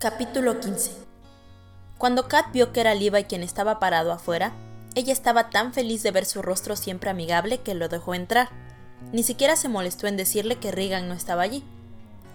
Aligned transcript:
Capítulo 0.00 0.60
15 0.60 0.92
Cuando 1.98 2.28
Kat 2.28 2.52
vio 2.52 2.72
que 2.72 2.80
era 2.80 2.94
Levi 2.94 3.24
quien 3.24 3.42
estaba 3.42 3.80
parado 3.80 4.12
afuera, 4.12 4.52
ella 4.94 5.12
estaba 5.12 5.50
tan 5.50 5.72
feliz 5.74 6.04
de 6.04 6.12
ver 6.12 6.24
su 6.24 6.40
rostro 6.40 6.76
siempre 6.76 7.10
amigable 7.10 7.62
que 7.62 7.74
lo 7.74 7.88
dejó 7.88 8.14
entrar. 8.14 8.48
Ni 9.12 9.24
siquiera 9.24 9.56
se 9.56 9.68
molestó 9.68 10.06
en 10.06 10.16
decirle 10.16 10.60
que 10.60 10.70
Regan 10.70 11.08
no 11.08 11.14
estaba 11.14 11.42
allí. 11.42 11.64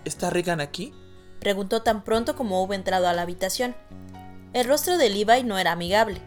¿Está 0.03 0.29
Regan 0.29 0.59
aquí? 0.59 0.93
Preguntó 1.39 1.83
tan 1.83 2.03
pronto 2.03 2.35
como 2.35 2.61
hubo 2.61 2.73
entrado 2.73 3.07
a 3.07 3.13
la 3.13 3.21
habitación. 3.21 3.77
El 4.51 4.67
rostro 4.67 4.97
de 4.97 5.09
Levi 5.09 5.43
no 5.43 5.57
era 5.57 5.71
amigable. 5.71 6.19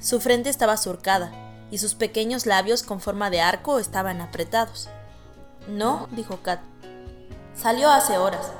Su 0.00 0.18
frente 0.18 0.50
estaba 0.50 0.76
surcada 0.76 1.30
y 1.70 1.78
sus 1.78 1.94
pequeños 1.94 2.44
labios 2.44 2.82
con 2.82 3.00
forma 3.00 3.30
de 3.30 3.40
arco 3.40 3.78
estaban 3.78 4.20
apretados. 4.20 4.88
No, 5.68 6.08
dijo 6.10 6.40
Kat. 6.42 6.58
Salió 7.54 7.88
hace 7.88 8.18
horas. 8.18 8.50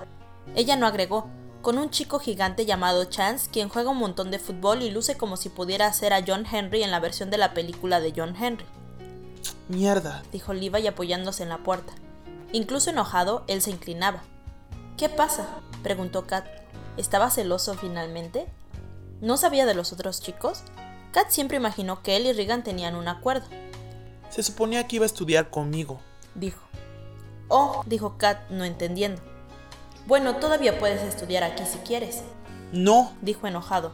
Ella 0.54 0.76
no 0.76 0.86
agregó, 0.86 1.28
con 1.62 1.78
un 1.78 1.90
chico 1.90 2.18
gigante 2.18 2.66
llamado 2.66 3.04
Chance, 3.04 3.48
quien 3.50 3.68
juega 3.68 3.90
un 3.90 3.98
montón 3.98 4.30
de 4.32 4.40
fútbol 4.40 4.82
y 4.82 4.90
luce 4.90 5.16
como 5.16 5.36
si 5.36 5.48
pudiera 5.48 5.90
ser 5.92 6.12
a 6.12 6.22
John 6.26 6.44
Henry 6.50 6.82
en 6.82 6.90
la 6.90 7.00
versión 7.00 7.30
de 7.30 7.38
la 7.38 7.54
película 7.54 8.00
de 8.00 8.12
John 8.14 8.34
Henry. 8.38 8.66
Mierda, 9.68 10.22
dijo 10.32 10.52
Levi 10.52 10.86
apoyándose 10.86 11.44
en 11.44 11.48
la 11.48 11.58
puerta. 11.58 11.92
Incluso 12.52 12.90
enojado, 12.90 13.44
él 13.46 13.62
se 13.62 13.70
inclinaba. 13.70 14.22
¿Qué 14.98 15.08
pasa? 15.08 15.46
preguntó 15.82 16.26
Kat. 16.26 16.44
¿Estaba 16.96 17.30
celoso 17.30 17.74
finalmente? 17.74 18.46
¿No 19.20 19.36
sabía 19.36 19.64
de 19.64 19.74
los 19.74 19.92
otros 19.92 20.20
chicos? 20.20 20.64
Kat 21.12 21.30
siempre 21.30 21.56
imaginó 21.56 22.02
que 22.02 22.16
él 22.16 22.26
y 22.26 22.32
Regan 22.32 22.64
tenían 22.64 22.96
un 22.96 23.06
acuerdo. 23.06 23.46
Se 24.30 24.42
suponía 24.42 24.86
que 24.88 24.96
iba 24.96 25.04
a 25.04 25.06
estudiar 25.06 25.48
conmigo, 25.48 26.00
dijo. 26.34 26.60
Oh, 27.48 27.82
dijo 27.86 28.18
Kat, 28.18 28.50
no 28.50 28.64
entendiendo. 28.64 29.22
Bueno, 30.06 30.36
todavía 30.36 30.78
puedes 30.78 31.02
estudiar 31.02 31.44
aquí 31.44 31.64
si 31.64 31.78
quieres. 31.78 32.22
No, 32.72 33.12
dijo 33.22 33.46
enojado. 33.46 33.92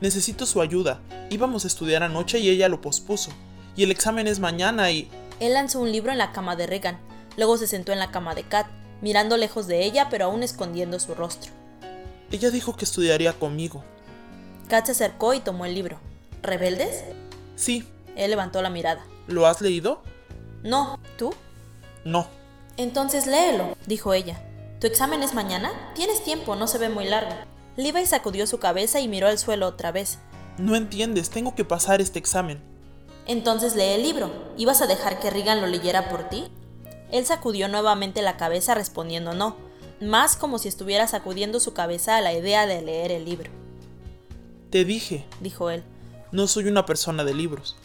Necesito 0.00 0.46
su 0.46 0.60
ayuda. 0.62 1.00
Íbamos 1.28 1.64
a 1.64 1.68
estudiar 1.68 2.02
anoche 2.02 2.38
y 2.38 2.48
ella 2.48 2.68
lo 2.68 2.80
pospuso. 2.80 3.30
Y 3.76 3.82
el 3.82 3.90
examen 3.90 4.26
es 4.26 4.40
mañana 4.40 4.90
y... 4.90 5.10
Él 5.40 5.54
lanzó 5.54 5.80
un 5.80 5.92
libro 5.92 6.12
en 6.12 6.18
la 6.18 6.32
cama 6.32 6.56
de 6.56 6.66
Regan. 6.66 6.98
Luego 7.36 7.56
se 7.58 7.66
sentó 7.66 7.92
en 7.92 7.98
la 7.98 8.10
cama 8.10 8.34
de 8.34 8.44
Kat, 8.44 8.66
mirando 9.00 9.36
lejos 9.36 9.66
de 9.66 9.84
ella 9.84 10.08
pero 10.10 10.26
aún 10.26 10.42
escondiendo 10.42 10.98
su 10.98 11.14
rostro. 11.14 11.52
Ella 12.30 12.50
dijo 12.50 12.76
que 12.76 12.84
estudiaría 12.84 13.32
conmigo. 13.32 13.84
Kat 14.68 14.86
se 14.86 14.92
acercó 14.92 15.34
y 15.34 15.40
tomó 15.40 15.66
el 15.66 15.74
libro. 15.74 15.98
¿Rebeldes? 16.42 17.04
Sí. 17.56 17.86
Él 18.16 18.30
levantó 18.30 18.62
la 18.62 18.70
mirada. 18.70 19.04
¿Lo 19.26 19.46
has 19.46 19.60
leído? 19.60 20.02
No. 20.62 20.98
¿Tú? 21.18 21.34
No. 22.04 22.28
Entonces 22.76 23.26
léelo, 23.26 23.76
dijo 23.86 24.14
ella. 24.14 24.40
¿Tu 24.80 24.86
examen 24.86 25.22
es 25.22 25.34
mañana? 25.34 25.70
Tienes 25.94 26.24
tiempo, 26.24 26.56
no 26.56 26.66
se 26.66 26.78
ve 26.78 26.88
muy 26.88 27.04
largo. 27.04 27.34
Levi 27.76 28.06
sacudió 28.06 28.46
su 28.46 28.58
cabeza 28.58 28.98
y 28.98 29.08
miró 29.08 29.26
al 29.26 29.38
suelo 29.38 29.66
otra 29.66 29.92
vez. 29.92 30.18
No 30.56 30.74
entiendes, 30.74 31.28
tengo 31.28 31.54
que 31.54 31.66
pasar 31.66 32.00
este 32.00 32.18
examen. 32.18 32.62
Entonces 33.26 33.76
lee 33.76 33.92
el 33.92 34.02
libro. 34.02 34.32
¿Ibas 34.56 34.80
a 34.80 34.86
dejar 34.86 35.20
que 35.20 35.28
Regan 35.28 35.60
lo 35.60 35.66
leyera 35.66 36.08
por 36.08 36.30
ti? 36.30 36.48
Él 37.12 37.26
sacudió 37.26 37.68
nuevamente 37.68 38.22
la 38.22 38.38
cabeza 38.38 38.74
respondiendo 38.74 39.34
no, 39.34 39.54
más 40.00 40.34
como 40.34 40.56
si 40.56 40.68
estuviera 40.68 41.06
sacudiendo 41.06 41.60
su 41.60 41.74
cabeza 41.74 42.16
a 42.16 42.22
la 42.22 42.32
idea 42.32 42.66
de 42.66 42.80
leer 42.80 43.12
el 43.12 43.26
libro. 43.26 43.50
Te 44.70 44.86
dije, 44.86 45.26
dijo 45.40 45.68
él. 45.68 45.84
No 46.32 46.46
soy 46.46 46.68
una 46.68 46.86
persona 46.86 47.24
de 47.24 47.34
libros. 47.34 47.76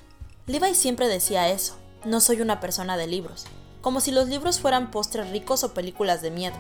Levi 0.47 0.73
siempre 0.73 1.09
decía 1.09 1.49
eso, 1.49 1.75
no 2.05 2.21
soy 2.21 2.39
una 2.39 2.61
persona 2.61 2.95
de 2.95 3.07
libros, 3.07 3.47
como 3.81 3.99
si 3.99 4.11
los 4.11 4.29
libros 4.29 4.61
fueran 4.61 4.91
postres 4.91 5.29
ricos 5.31 5.65
o 5.65 5.73
películas 5.73 6.21
de 6.21 6.31
miedo. 6.31 6.55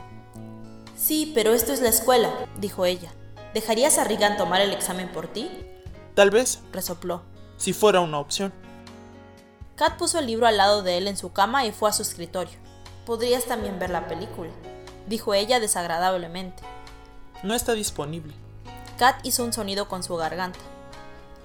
Sí, 0.95 1.31
pero 1.35 1.53
esto 1.53 1.73
es 1.73 1.81
la 1.81 1.89
escuela, 1.89 2.31
dijo 2.57 2.85
ella. 2.85 3.11
¿Dejarías 3.53 3.97
a 3.97 4.05
Regan 4.05 4.37
tomar 4.37 4.61
el 4.61 4.71
examen 4.71 5.11
por 5.11 5.27
ti? 5.27 5.49
Tal 6.13 6.31
vez, 6.31 6.61
resopló. 6.71 7.23
Si 7.57 7.73
fuera 7.73 8.01
una 8.01 8.19
opción. 8.19 8.53
Kat 9.75 9.97
puso 9.97 10.19
el 10.19 10.27
libro 10.27 10.47
al 10.47 10.57
lado 10.57 10.83
de 10.83 10.97
él 10.97 11.07
en 11.07 11.17
su 11.17 11.33
cama 11.33 11.65
y 11.65 11.73
fue 11.73 11.89
a 11.89 11.93
su 11.93 12.01
escritorio. 12.01 12.57
Podrías 13.05 13.45
también 13.45 13.77
ver 13.77 13.89
la 13.89 14.07
película, 14.07 14.51
dijo 15.07 15.33
ella 15.33 15.59
desagradablemente. 15.59 16.63
No 17.43 17.53
está 17.53 17.73
disponible. 17.73 18.33
Kat 18.97 19.17
hizo 19.23 19.43
un 19.43 19.51
sonido 19.51 19.89
con 19.89 20.01
su 20.01 20.15
garganta. 20.15 20.59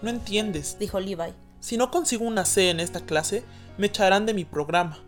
No 0.00 0.10
entiendes, 0.10 0.78
dijo 0.78 1.00
Levi. 1.00 1.34
Si 1.58 1.76
no 1.76 1.91
consigo 1.91 2.24
una 2.24 2.44
C 2.44 2.70
en 2.70 2.80
esta 2.80 3.00
clase, 3.00 3.44
me 3.76 3.88
echarán 3.88 4.26
de 4.26 4.34
mi 4.34 4.44
programa. 4.44 4.98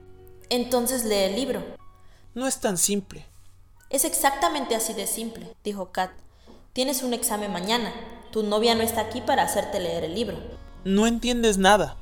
Entonces 0.50 1.05
lee 1.05 1.15
el 1.15 1.37
libro. 1.37 1.62
No 2.34 2.47
es 2.47 2.61
tan 2.61 2.77
simple. 2.77 3.31
Es 3.92 4.06
exactamente 4.06 4.75
así 4.75 4.94
de 4.94 5.06
simple, 5.06 5.54
dijo 5.62 5.92
Kat. 5.92 6.10
Tienes 6.72 7.03
un 7.03 7.12
examen 7.12 7.53
mañana. 7.53 7.92
Tu 8.30 8.42
novia 8.42 8.75
no 8.75 8.80
está 8.80 9.03
aquí 9.03 9.20
para 9.20 9.42
hacerte 9.42 9.80
leer 9.80 10.04
el 10.04 10.14
libro. 10.14 10.38
No 10.82 11.06
entiendes 11.06 11.58
nada. 11.58 11.97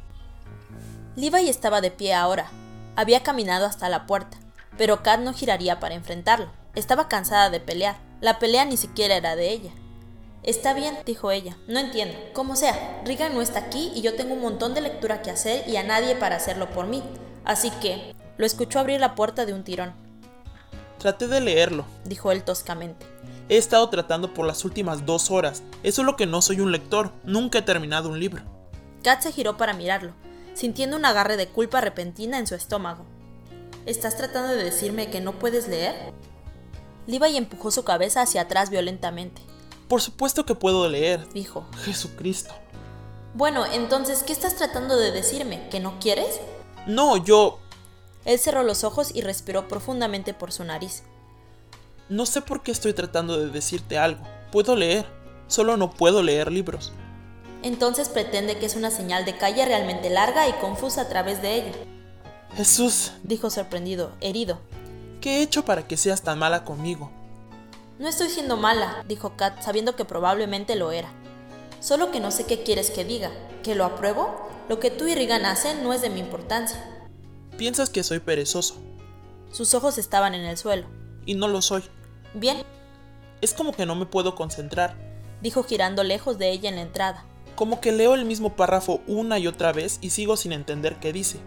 Levi 1.16 1.48
estaba 1.48 1.80
de 1.80 1.90
pie 1.90 2.14
ahora. 2.14 2.48
Había 2.94 3.24
caminado 3.24 3.66
hasta 3.66 3.88
la 3.88 4.06
puerta, 4.06 4.38
pero 4.78 5.02
Kat 5.02 5.18
no 5.18 5.32
giraría 5.32 5.80
para 5.80 5.96
enfrentarlo. 5.96 6.48
Estaba 6.76 7.08
cansada 7.08 7.50
de 7.50 7.58
pelear. 7.58 7.96
La 8.20 8.38
pelea 8.38 8.64
ni 8.66 8.76
siquiera 8.76 9.16
era 9.16 9.34
de 9.34 9.50
ella. 9.50 9.72
Está 10.44 10.74
bien, 10.74 10.96
dijo 11.04 11.32
ella. 11.32 11.56
No 11.66 11.80
entiendo. 11.80 12.16
Como 12.34 12.54
sea, 12.54 13.02
Regan 13.04 13.34
no 13.34 13.42
está 13.42 13.58
aquí 13.58 13.90
y 13.96 14.00
yo 14.00 14.14
tengo 14.14 14.34
un 14.34 14.42
montón 14.42 14.74
de 14.74 14.80
lectura 14.80 15.22
que 15.22 15.32
hacer 15.32 15.68
y 15.68 15.76
a 15.76 15.82
nadie 15.82 16.14
para 16.14 16.36
hacerlo 16.36 16.70
por 16.70 16.86
mí. 16.86 17.02
Así 17.44 17.72
que 17.82 18.14
lo 18.36 18.46
escuchó 18.46 18.78
abrir 18.78 19.00
la 19.00 19.16
puerta 19.16 19.44
de 19.44 19.54
un 19.54 19.64
tirón. 19.64 19.92
Traté 21.00 21.28
de 21.28 21.40
leerlo, 21.40 21.86
dijo 22.04 22.30
él 22.30 22.44
toscamente. 22.44 23.06
He 23.48 23.56
estado 23.56 23.88
tratando 23.88 24.34
por 24.34 24.46
las 24.46 24.66
últimas 24.66 25.06
dos 25.06 25.30
horas. 25.30 25.62
Es 25.82 25.94
solo 25.94 26.14
que 26.14 26.26
no 26.26 26.42
soy 26.42 26.60
un 26.60 26.72
lector. 26.72 27.10
Nunca 27.24 27.60
he 27.60 27.62
terminado 27.62 28.10
un 28.10 28.20
libro. 28.20 28.42
Kat 29.02 29.22
se 29.22 29.32
giró 29.32 29.56
para 29.56 29.72
mirarlo, 29.72 30.12
sintiendo 30.52 30.98
un 30.98 31.06
agarre 31.06 31.38
de 31.38 31.48
culpa 31.48 31.80
repentina 31.80 32.38
en 32.38 32.46
su 32.46 32.54
estómago. 32.54 33.06
¿Estás 33.86 34.18
tratando 34.18 34.50
de 34.50 34.62
decirme 34.62 35.08
que 35.08 35.22
no 35.22 35.38
puedes 35.38 35.68
leer? 35.68 36.12
Levi 37.06 37.34
empujó 37.38 37.70
su 37.70 37.82
cabeza 37.82 38.20
hacia 38.20 38.42
atrás 38.42 38.68
violentamente. 38.68 39.40
Por 39.88 40.02
supuesto 40.02 40.44
que 40.44 40.54
puedo 40.54 40.86
leer, 40.86 41.26
dijo. 41.32 41.66
Jesucristo. 41.82 42.52
Bueno, 43.32 43.64
entonces, 43.64 44.22
¿qué 44.22 44.34
estás 44.34 44.56
tratando 44.56 44.98
de 44.98 45.12
decirme? 45.12 45.66
¿Que 45.70 45.80
no 45.80 45.98
quieres? 45.98 46.40
No, 46.86 47.16
yo... 47.16 47.58
Él 48.24 48.38
cerró 48.38 48.62
los 48.62 48.84
ojos 48.84 49.10
y 49.14 49.22
respiró 49.22 49.68
profundamente 49.68 50.34
por 50.34 50.52
su 50.52 50.64
nariz. 50.64 51.02
No 52.08 52.26
sé 52.26 52.42
por 52.42 52.62
qué 52.62 52.72
estoy 52.72 52.92
tratando 52.92 53.38
de 53.38 53.50
decirte 53.50 53.98
algo. 53.98 54.22
Puedo 54.50 54.76
leer, 54.76 55.06
solo 55.46 55.76
no 55.76 55.92
puedo 55.92 56.22
leer 56.22 56.50
libros. 56.50 56.92
Entonces 57.62 58.08
pretende 58.08 58.58
que 58.58 58.66
es 58.66 58.76
una 58.76 58.90
señal 58.90 59.24
de 59.24 59.36
calle 59.36 59.64
realmente 59.64 60.10
larga 60.10 60.48
y 60.48 60.52
confusa 60.54 61.02
a 61.02 61.08
través 61.08 61.42
de 61.42 61.54
ella. 61.54 61.72
Jesús, 62.56 63.12
dijo 63.22 63.50
sorprendido, 63.50 64.12
herido. 64.20 64.58
¿Qué 65.20 65.38
he 65.38 65.42
hecho 65.42 65.64
para 65.64 65.86
que 65.86 65.96
seas 65.96 66.22
tan 66.22 66.38
mala 66.38 66.64
conmigo? 66.64 67.10
No 67.98 68.08
estoy 68.08 68.30
siendo 68.30 68.56
mala, 68.56 69.04
dijo 69.06 69.36
Kat, 69.36 69.62
sabiendo 69.62 69.94
que 69.94 70.06
probablemente 70.06 70.74
lo 70.74 70.90
era. 70.90 71.12
Solo 71.80 72.10
que 72.10 72.20
no 72.20 72.30
sé 72.30 72.46
qué 72.46 72.62
quieres 72.62 72.90
que 72.90 73.04
diga. 73.04 73.30
¿Que 73.62 73.74
lo 73.74 73.84
apruebo? 73.84 74.48
Lo 74.68 74.80
que 74.80 74.90
tú 74.90 75.06
y 75.06 75.14
Regan 75.14 75.44
hacen 75.44 75.82
no 75.82 75.92
es 75.92 76.00
de 76.00 76.10
mi 76.10 76.20
importancia. 76.20 76.82
Piensas 77.60 77.90
que 77.90 78.02
soy 78.02 78.20
perezoso. 78.20 78.76
Sus 79.52 79.74
ojos 79.74 79.98
estaban 79.98 80.34
en 80.34 80.46
el 80.46 80.56
suelo. 80.56 80.86
Y 81.26 81.34
no 81.34 81.46
lo 81.46 81.60
soy. 81.60 81.82
Bien. 82.32 82.62
Es 83.42 83.52
como 83.52 83.72
que 83.72 83.84
no 83.84 83.94
me 83.94 84.06
puedo 84.06 84.34
concentrar, 84.34 84.96
dijo 85.42 85.62
girando 85.62 86.02
lejos 86.02 86.38
de 86.38 86.52
ella 86.52 86.70
en 86.70 86.76
la 86.76 86.80
entrada. 86.80 87.26
Como 87.56 87.82
que 87.82 87.92
leo 87.92 88.14
el 88.14 88.24
mismo 88.24 88.56
párrafo 88.56 89.02
una 89.06 89.38
y 89.38 89.46
otra 89.46 89.74
vez 89.74 89.98
y 90.00 90.08
sigo 90.08 90.38
sin 90.38 90.52
entender 90.52 91.00
qué 91.00 91.12
dice. 91.12 91.38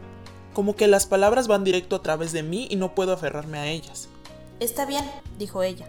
Como 0.53 0.75
que 0.75 0.85
las 0.85 1.07
palabras 1.07 1.47
van 1.47 1.63
directo 1.63 1.96
a 1.96 2.03
través 2.03 2.31
de 2.31 2.44
mí 2.44 2.68
y 2.69 2.75
no 2.75 2.94
puedo 2.94 3.12
aferrarme 3.12 3.57
a 3.57 3.66
ellas. 3.66 4.07
Está 4.59 4.85
bien, 4.85 5.09
dijo 5.40 5.63
ella. 5.63 5.88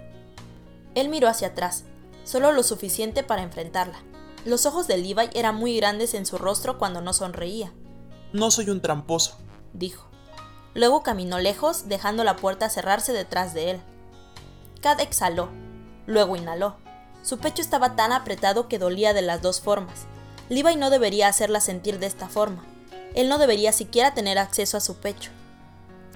Él 0.94 1.10
miró 1.10 1.28
hacia 1.28 1.48
atrás, 1.48 1.84
solo 2.24 2.50
lo 2.52 2.62
suficiente 2.62 3.24
para 3.24 3.42
enfrentarla. 3.42 4.02
Los 4.46 4.64
ojos 4.64 4.86
de 4.88 4.96
Levi 4.96 5.28
eran 5.34 5.56
muy 5.56 5.76
grandes 5.76 6.14
en 6.14 6.24
su 6.24 6.38
rostro 6.38 6.78
cuando 6.78 7.02
no 7.02 7.12
sonreía. 7.12 7.74
No 8.32 8.50
soy 8.50 8.70
un 8.70 8.80
tramposo, 8.80 9.36
dijo. 9.74 10.13
Luego 10.74 11.02
caminó 11.02 11.38
lejos, 11.38 11.88
dejando 11.88 12.24
la 12.24 12.36
puerta 12.36 12.68
cerrarse 12.68 13.12
detrás 13.12 13.54
de 13.54 13.70
él. 13.70 13.80
Kat 14.80 15.00
exhaló, 15.00 15.48
luego 16.06 16.36
inhaló. 16.36 16.76
Su 17.22 17.38
pecho 17.38 17.62
estaba 17.62 17.96
tan 17.96 18.12
apretado 18.12 18.68
que 18.68 18.78
dolía 18.78 19.14
de 19.14 19.22
las 19.22 19.40
dos 19.40 19.60
formas. 19.60 20.06
Levi 20.50 20.76
no 20.76 20.90
debería 20.90 21.28
hacerla 21.28 21.60
sentir 21.60 21.98
de 21.98 22.06
esta 22.06 22.28
forma. 22.28 22.64
Él 23.14 23.28
no 23.28 23.38
debería 23.38 23.72
siquiera 23.72 24.12
tener 24.12 24.38
acceso 24.38 24.76
a 24.76 24.80
su 24.80 24.96
pecho. 24.96 25.30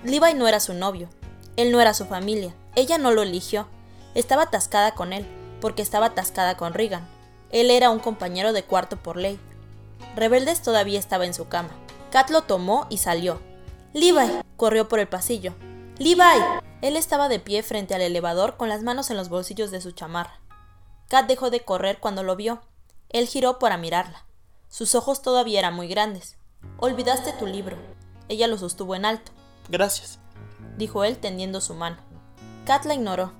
Levi 0.05 0.34
no 0.34 0.46
era 0.49 0.60
su 0.60 0.75
novio. 0.75 1.08
Él 1.56 1.72
no 1.72 1.81
era 1.81 1.94
su 1.94 2.05
familia. 2.05 2.55
Ella 2.75 2.99
no 2.99 3.10
lo 3.10 3.22
eligió. 3.22 3.69
Estaba 4.14 4.44
atascada 4.44 4.94
con 4.94 5.12
él, 5.12 5.26
porque 5.60 5.81
estaba 5.81 6.06
atascada 6.06 6.56
con 6.56 6.75
Regan. 6.75 7.08
Él 7.50 7.70
era 7.70 7.90
un 7.90 8.00
compañero 8.00 8.52
de 8.52 8.64
cuarto 8.64 8.96
por 8.96 9.16
ley. 9.16 9.40
Rebeldes 10.14 10.60
todavía 10.60 10.99
estaba 10.99 11.25
en 11.25 11.32
su 11.32 11.49
cama. 11.49 11.70
Kat 12.10 12.31
lo 12.31 12.43
tomó 12.43 12.87
y 12.90 12.99
salió. 12.99 13.40
Levi 13.94 14.40
corrió 14.56 14.88
por 14.88 14.99
el 14.99 15.08
pasillo. 15.08 15.55
Levi. 15.99 16.23
Él 16.81 16.96
estaba 16.96 17.29
de 17.29 17.40
pie 17.40 17.62
frente 17.62 17.94
al 17.94 18.02
elevador 18.02 18.56
con 18.56 18.69
las 18.69 18.82
manos 18.82 19.11
en 19.11 19.17
los 19.17 19.29
bolsillos 19.29 19.70
de 19.70 19.81
su 19.81 19.93
chamarra. 19.93 20.40
Kat 21.08 21.26
dejó 21.26 21.50
de 21.50 21.61
correr 21.61 21.99
cuando 21.99 22.23
lo 22.23 22.37
vio. 22.37 22.61
Él 23.08 23.26
giró 23.26 23.58
para 23.58 23.79
mirarla. 23.79 24.26
Sus 24.69 24.94
ojos 24.94 25.23
todavía 25.23 25.58
eran 25.58 25.75
muy 25.75 25.88
grandes. 25.88 26.37
Olvidaste 26.79 27.32
tu 27.32 27.46
libro. 27.46 27.76
Ella 28.29 28.46
lo 28.46 28.58
sostuvo 28.58 28.94
en 28.94 29.06
alto. 29.06 29.32
Gracias, 29.70 30.19
dijo 30.76 31.05
él 31.05 31.19
tendiendo 31.19 31.61
su 31.61 31.75
mano. 31.75 31.96
Kat 32.67 32.84
la 32.84 32.94
ignoró. 32.94 33.32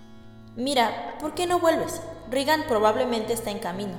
Mira, 0.57 1.17
¿por 1.21 1.35
qué 1.35 1.47
no 1.47 1.61
vuelves? 1.61 2.01
Regan 2.31 2.65
probablemente 2.67 3.35
está 3.35 3.51
en 3.51 3.59
camino. 3.59 3.95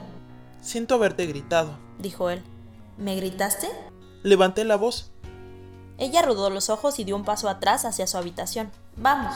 Siento 0.62 0.96
haberte 0.96 1.26
gritado, 1.28 1.78
dijo 2.00 2.30
él. 2.30 2.44
¿Me 2.98 3.16
gritaste? 3.16 3.70
Levanté 4.24 4.66
la 4.66 4.76
voz. 4.76 5.12
Ella 6.00 6.22
rodó 6.22 6.50
los 6.50 6.70
ojos 6.70 6.98
y 6.98 7.04
dio 7.04 7.16
un 7.16 7.26
paso 7.26 7.50
atrás 7.50 7.84
hacia 7.84 8.08
su 8.08 8.18
habitación. 8.18 8.72
Vamos. 8.96 9.36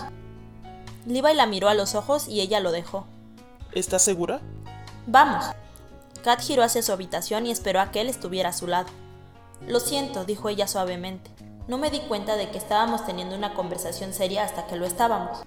Levi 1.05 1.33
la 1.33 1.45
miró 1.45 1.67
a 1.67 1.73
los 1.73 1.93
ojos 1.93 2.27
y 2.29 2.39
ella 2.39 2.61
lo 2.61 2.71
dejó. 2.71 3.05
¿Estás 3.73 4.01
segura? 4.01 4.39
Vamos. 5.05 5.45
Kat 6.23 6.39
giró 6.41 6.63
hacia 6.63 6.81
su 6.81 6.93
habitación 6.93 7.45
y 7.45 7.51
esperó 7.51 7.81
a 7.81 7.91
que 7.91 7.99
él 7.99 8.07
estuviera 8.07 8.49
a 8.49 8.53
su 8.53 8.67
lado. 8.67 8.87
Lo 9.67 9.81
siento, 9.81 10.23
dijo 10.23 10.47
ella 10.47 10.67
suavemente. 10.67 11.29
No 11.67 11.77
me 11.77 11.91
di 11.91 11.99
cuenta 11.99 12.37
de 12.37 12.49
que 12.49 12.57
estábamos 12.57 13.05
teniendo 13.05 13.35
una 13.35 13.53
conversación 13.53 14.13
seria 14.13 14.43
hasta 14.43 14.65
que 14.67 14.77
lo 14.77 14.85
estábamos. 14.85 15.39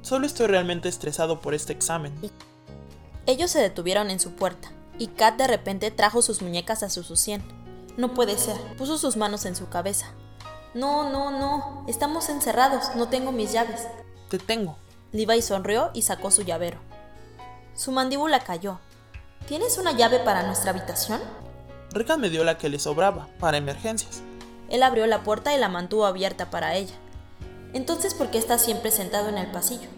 Solo 0.00 0.26
estoy 0.26 0.46
realmente 0.46 0.88
estresado 0.88 1.40
por 1.40 1.52
este 1.52 1.72
examen. 1.72 2.14
Ellos 3.26 3.50
se 3.50 3.60
detuvieron 3.60 4.10
en 4.10 4.20
su 4.20 4.32
puerta, 4.32 4.70
y 4.98 5.08
Kat 5.08 5.36
de 5.36 5.46
repente 5.46 5.90
trajo 5.90 6.22
sus 6.22 6.42
muñecas 6.42 6.82
a 6.82 6.90
su 6.90 7.16
sien. 7.16 7.42
No 7.96 8.12
puede 8.12 8.36
ser, 8.36 8.56
puso 8.76 8.98
sus 8.98 9.16
manos 9.16 9.46
en 9.46 9.56
su 9.56 9.68
cabeza. 9.68 10.08
No, 10.74 11.10
no, 11.10 11.30
no, 11.30 11.84
estamos 11.88 12.28
encerrados, 12.28 12.94
no 12.94 13.08
tengo 13.08 13.32
mis 13.32 13.52
llaves. 13.52 13.88
Te 14.28 14.38
tengo. 14.38 14.76
Levi 15.12 15.40
sonrió 15.40 15.90
y 15.94 16.02
sacó 16.02 16.30
su 16.30 16.42
llavero. 16.42 16.78
Su 17.74 17.92
mandíbula 17.92 18.40
cayó. 18.40 18.78
¿Tienes 19.48 19.78
una 19.78 19.92
llave 19.92 20.18
para 20.18 20.42
nuestra 20.42 20.72
habitación? 20.72 21.20
Regan 21.92 22.20
me 22.20 22.28
dio 22.28 22.44
la 22.44 22.58
que 22.58 22.68
le 22.68 22.78
sobraba, 22.78 23.28
para 23.38 23.56
emergencias. 23.56 24.20
Él 24.68 24.82
abrió 24.82 25.06
la 25.06 25.22
puerta 25.22 25.54
y 25.54 25.58
la 25.58 25.68
mantuvo 25.68 26.04
abierta 26.04 26.50
para 26.50 26.74
ella. 26.74 26.94
Entonces, 27.72 28.12
¿por 28.12 28.30
qué 28.30 28.38
estás 28.38 28.62
siempre 28.62 28.90
sentado 28.90 29.28
en 29.28 29.38
el 29.38 29.50
pasillo? 29.50 29.88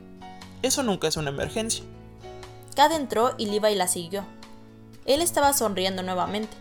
Eso 0.62 0.82
nunca 0.82 1.08
es 1.08 1.16
una 1.16 1.30
emergencia. 1.30 1.84
Cad 2.76 2.92
entró 2.92 3.34
y 3.38 3.46
Levi 3.46 3.74
la 3.74 3.88
siguió. 3.88 4.24
Él 5.06 5.22
estaba 5.22 5.52
sonriendo 5.52 6.02
nuevamente, 6.02 6.56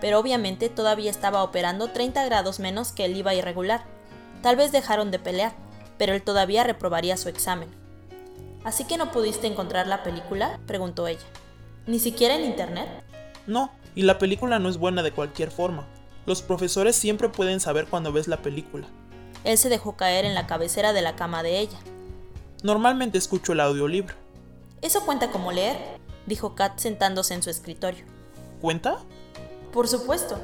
pero 0.00 0.18
obviamente 0.18 0.68
todavía 0.68 1.10
estaba 1.10 1.42
operando 1.42 1.88
30 1.88 2.24
grados 2.24 2.60
menos 2.60 2.92
que 2.92 3.04
el 3.04 3.16
IVA 3.16 3.34
irregular. 3.34 3.84
Tal 4.42 4.56
vez 4.56 4.72
dejaron 4.72 5.10
de 5.10 5.18
pelear, 5.18 5.52
pero 5.98 6.14
él 6.14 6.22
todavía 6.22 6.64
reprobaría 6.64 7.16
su 7.16 7.28
examen. 7.28 7.68
¿Así 8.64 8.84
que 8.84 8.96
no 8.96 9.10
pudiste 9.10 9.46
encontrar 9.46 9.86
la 9.86 10.02
película? 10.02 10.58
preguntó 10.66 11.06
ella. 11.06 11.26
¿Ni 11.86 11.98
siquiera 11.98 12.34
en 12.36 12.44
internet? 12.44 12.88
No, 13.46 13.70
y 13.94 14.02
la 14.02 14.18
película 14.18 14.58
no 14.58 14.68
es 14.68 14.76
buena 14.76 15.02
de 15.02 15.12
cualquier 15.12 15.50
forma. 15.50 15.86
Los 16.26 16.42
profesores 16.42 16.96
siempre 16.96 17.28
pueden 17.28 17.60
saber 17.60 17.86
cuando 17.86 18.12
ves 18.12 18.28
la 18.28 18.42
película. 18.42 18.86
Él 19.44 19.56
se 19.56 19.70
dejó 19.70 19.96
caer 19.96 20.24
en 20.24 20.34
la 20.34 20.46
cabecera 20.46 20.92
de 20.92 21.02
la 21.02 21.16
cama 21.16 21.42
de 21.42 21.58
ella. 21.58 21.78
Normalmente 22.62 23.16
escucho 23.16 23.52
el 23.52 23.60
audiolibro. 23.60 24.14
¿Eso 24.82 25.04
cuenta 25.04 25.30
como 25.30 25.52
leer? 25.52 25.76
dijo 26.26 26.54
Kat 26.54 26.78
sentándose 26.78 27.34
en 27.34 27.42
su 27.42 27.50
escritorio. 27.50 28.04
¿Cuenta? 28.60 28.98
Por 29.72 29.88
supuesto. 29.88 30.38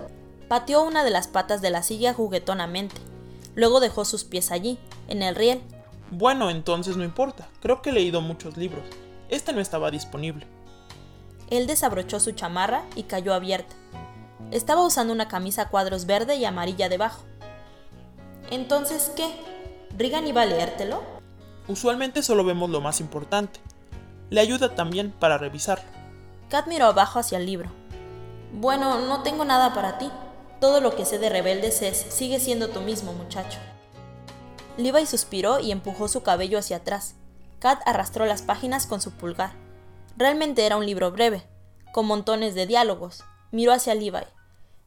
Pateó 0.48 0.82
una 0.82 1.02
de 1.02 1.10
las 1.10 1.26
patas 1.26 1.60
de 1.60 1.70
la 1.70 1.82
silla 1.82 2.14
juguetonamente. 2.14 2.96
Luego 3.54 3.80
dejó 3.80 4.04
sus 4.04 4.24
pies 4.24 4.52
allí, 4.52 4.78
en 5.08 5.22
el 5.22 5.34
riel. 5.34 5.60
Bueno, 6.10 6.50
entonces 6.50 6.96
no 6.96 7.04
importa. 7.04 7.48
Creo 7.60 7.82
que 7.82 7.90
he 7.90 7.92
leído 7.92 8.20
muchos 8.20 8.56
libros. 8.56 8.84
Este 9.28 9.52
no 9.52 9.60
estaba 9.60 9.90
disponible. 9.90 10.46
Él 11.50 11.66
desabrochó 11.66 12.20
su 12.20 12.32
chamarra 12.32 12.84
y 12.94 13.04
cayó 13.04 13.34
abierta. 13.34 13.74
Estaba 14.52 14.84
usando 14.84 15.12
una 15.12 15.26
camisa 15.26 15.68
cuadros 15.68 16.06
verde 16.06 16.36
y 16.36 16.44
amarilla 16.44 16.88
debajo. 16.88 17.24
Entonces, 18.50 19.10
¿qué? 19.16 19.28
¿Rigan 19.96 20.26
iba 20.26 20.42
a 20.42 20.46
leértelo? 20.46 21.02
Usualmente 21.66 22.22
solo 22.22 22.44
vemos 22.44 22.70
lo 22.70 22.80
más 22.80 23.00
importante. 23.00 23.58
Le 24.30 24.40
ayuda 24.40 24.74
también 24.74 25.10
para 25.10 25.38
revisarlo. 25.38 25.84
Kat 26.48 26.68
miró 26.68 26.86
abajo 26.86 27.18
hacia 27.18 27.38
el 27.38 27.46
libro. 27.46 27.70
Bueno, 28.58 29.00
no 29.00 29.22
tengo 29.22 29.44
nada 29.44 29.74
para 29.74 29.98
ti. 29.98 30.10
Todo 30.62 30.80
lo 30.80 30.96
que 30.96 31.04
sé 31.04 31.18
de 31.18 31.28
rebeldes 31.28 31.82
es, 31.82 31.98
sigue 32.08 32.40
siendo 32.40 32.68
tú 32.68 32.80
mismo, 32.80 33.12
muchacho. 33.12 33.58
Levi 34.78 35.04
suspiró 35.04 35.60
y 35.60 35.72
empujó 35.72 36.08
su 36.08 36.22
cabello 36.22 36.58
hacia 36.58 36.78
atrás. 36.78 37.16
Kat 37.58 37.82
arrastró 37.84 38.24
las 38.24 38.40
páginas 38.40 38.86
con 38.86 39.02
su 39.02 39.10
pulgar. 39.10 39.52
Realmente 40.16 40.64
era 40.64 40.78
un 40.78 40.86
libro 40.86 41.12
breve, 41.12 41.46
con 41.92 42.06
montones 42.06 42.54
de 42.54 42.66
diálogos. 42.66 43.24
Miró 43.50 43.74
hacia 43.74 43.94
Levi. 43.94 44.24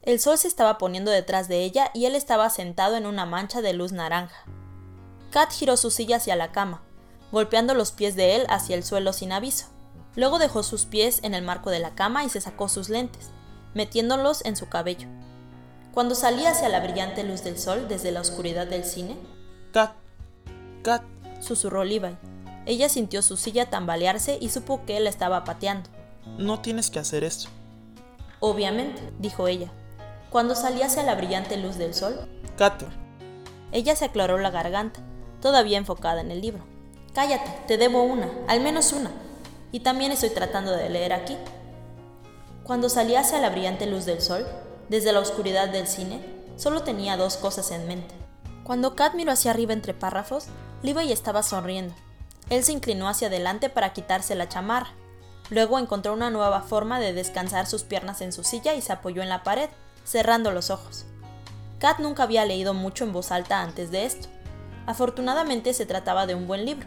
El 0.02 0.18
sol 0.18 0.36
se 0.36 0.48
estaba 0.48 0.76
poniendo 0.76 1.12
detrás 1.12 1.46
de 1.46 1.62
ella 1.62 1.92
y 1.94 2.06
él 2.06 2.16
estaba 2.16 2.50
sentado 2.50 2.96
en 2.96 3.06
una 3.06 3.24
mancha 3.24 3.62
de 3.62 3.72
luz 3.72 3.92
naranja. 3.92 4.46
Kat 5.30 5.52
giró 5.52 5.76
su 5.76 5.92
silla 5.92 6.16
hacia 6.16 6.34
la 6.34 6.50
cama, 6.50 6.82
golpeando 7.30 7.74
los 7.74 7.92
pies 7.92 8.16
de 8.16 8.34
él 8.34 8.46
hacia 8.48 8.74
el 8.74 8.82
suelo 8.82 9.12
sin 9.12 9.30
aviso. 9.30 9.66
Luego 10.16 10.40
dejó 10.40 10.64
sus 10.64 10.86
pies 10.86 11.20
en 11.22 11.34
el 11.34 11.44
marco 11.44 11.70
de 11.70 11.78
la 11.78 11.94
cama 11.94 12.24
y 12.24 12.30
se 12.30 12.40
sacó 12.40 12.68
sus 12.68 12.88
lentes, 12.88 13.30
metiéndolos 13.74 14.44
en 14.44 14.56
su 14.56 14.68
cabello. 14.68 15.08
Cuando 15.92 16.14
salía 16.14 16.50
hacia 16.50 16.68
la 16.68 16.80
brillante 16.80 17.24
luz 17.24 17.42
del 17.42 17.58
sol 17.58 17.86
desde 17.88 18.12
la 18.12 18.20
oscuridad 18.20 18.66
del 18.66 18.84
cine, 18.84 19.16
Kat, 19.72 19.92
Kat, 20.82 21.02
susurró 21.40 21.84
Levi. 21.84 22.16
Ella 22.66 22.88
sintió 22.88 23.22
su 23.22 23.36
silla 23.36 23.70
tambalearse 23.70 24.38
y 24.40 24.50
supo 24.50 24.84
que 24.84 24.96
él 24.96 25.04
la 25.04 25.10
estaba 25.10 25.44
pateando. 25.44 25.90
No 26.38 26.60
tienes 26.60 26.90
que 26.90 26.98
hacer 26.98 27.24
eso. 27.24 27.48
Obviamente, 28.38 29.00
dijo 29.18 29.48
ella. 29.48 29.70
Cuando 30.30 30.54
salía 30.54 30.86
hacia 30.86 31.02
la 31.02 31.16
brillante 31.16 31.56
luz 31.56 31.76
del 31.76 31.94
sol, 31.94 32.28
Kat. 32.56 32.82
Ella 33.72 33.96
se 33.96 34.04
aclaró 34.04 34.38
la 34.38 34.50
garganta, 34.50 35.00
todavía 35.40 35.78
enfocada 35.78 36.20
en 36.20 36.30
el 36.30 36.40
libro. 36.40 36.64
Cállate, 37.14 37.50
te 37.66 37.76
debo 37.76 38.02
una, 38.02 38.28
al 38.46 38.60
menos 38.60 38.92
una. 38.92 39.10
Y 39.72 39.80
también 39.80 40.12
estoy 40.12 40.30
tratando 40.30 40.72
de 40.72 40.88
leer 40.88 41.12
aquí. 41.12 41.36
Cuando 42.70 42.88
salía 42.88 43.18
hacia 43.18 43.40
la 43.40 43.50
brillante 43.50 43.84
luz 43.86 44.04
del 44.04 44.22
sol, 44.22 44.46
desde 44.88 45.10
la 45.10 45.18
oscuridad 45.18 45.70
del 45.70 45.88
cine, 45.88 46.24
solo 46.54 46.84
tenía 46.84 47.16
dos 47.16 47.36
cosas 47.36 47.72
en 47.72 47.88
mente. 47.88 48.14
Cuando 48.62 48.94
Kat 48.94 49.14
miró 49.14 49.32
hacia 49.32 49.50
arriba 49.50 49.72
entre 49.72 49.92
párrafos, 49.92 50.44
Levi 50.80 51.10
estaba 51.10 51.42
sonriendo. 51.42 51.96
Él 52.48 52.62
se 52.62 52.70
inclinó 52.70 53.08
hacia 53.08 53.26
adelante 53.26 53.70
para 53.70 53.92
quitarse 53.92 54.36
la 54.36 54.48
chamarra. 54.48 54.92
Luego 55.48 55.80
encontró 55.80 56.12
una 56.12 56.30
nueva 56.30 56.62
forma 56.62 57.00
de 57.00 57.12
descansar 57.12 57.66
sus 57.66 57.82
piernas 57.82 58.20
en 58.20 58.32
su 58.32 58.44
silla 58.44 58.72
y 58.74 58.82
se 58.82 58.92
apoyó 58.92 59.20
en 59.20 59.30
la 59.30 59.42
pared, 59.42 59.68
cerrando 60.04 60.52
los 60.52 60.70
ojos. 60.70 61.06
Kat 61.80 61.98
nunca 61.98 62.22
había 62.22 62.44
leído 62.44 62.72
mucho 62.72 63.02
en 63.02 63.12
voz 63.12 63.32
alta 63.32 63.62
antes 63.62 63.90
de 63.90 64.04
esto. 64.06 64.28
Afortunadamente 64.86 65.74
se 65.74 65.86
trataba 65.86 66.28
de 66.28 66.36
un 66.36 66.46
buen 66.46 66.64
libro, 66.64 66.86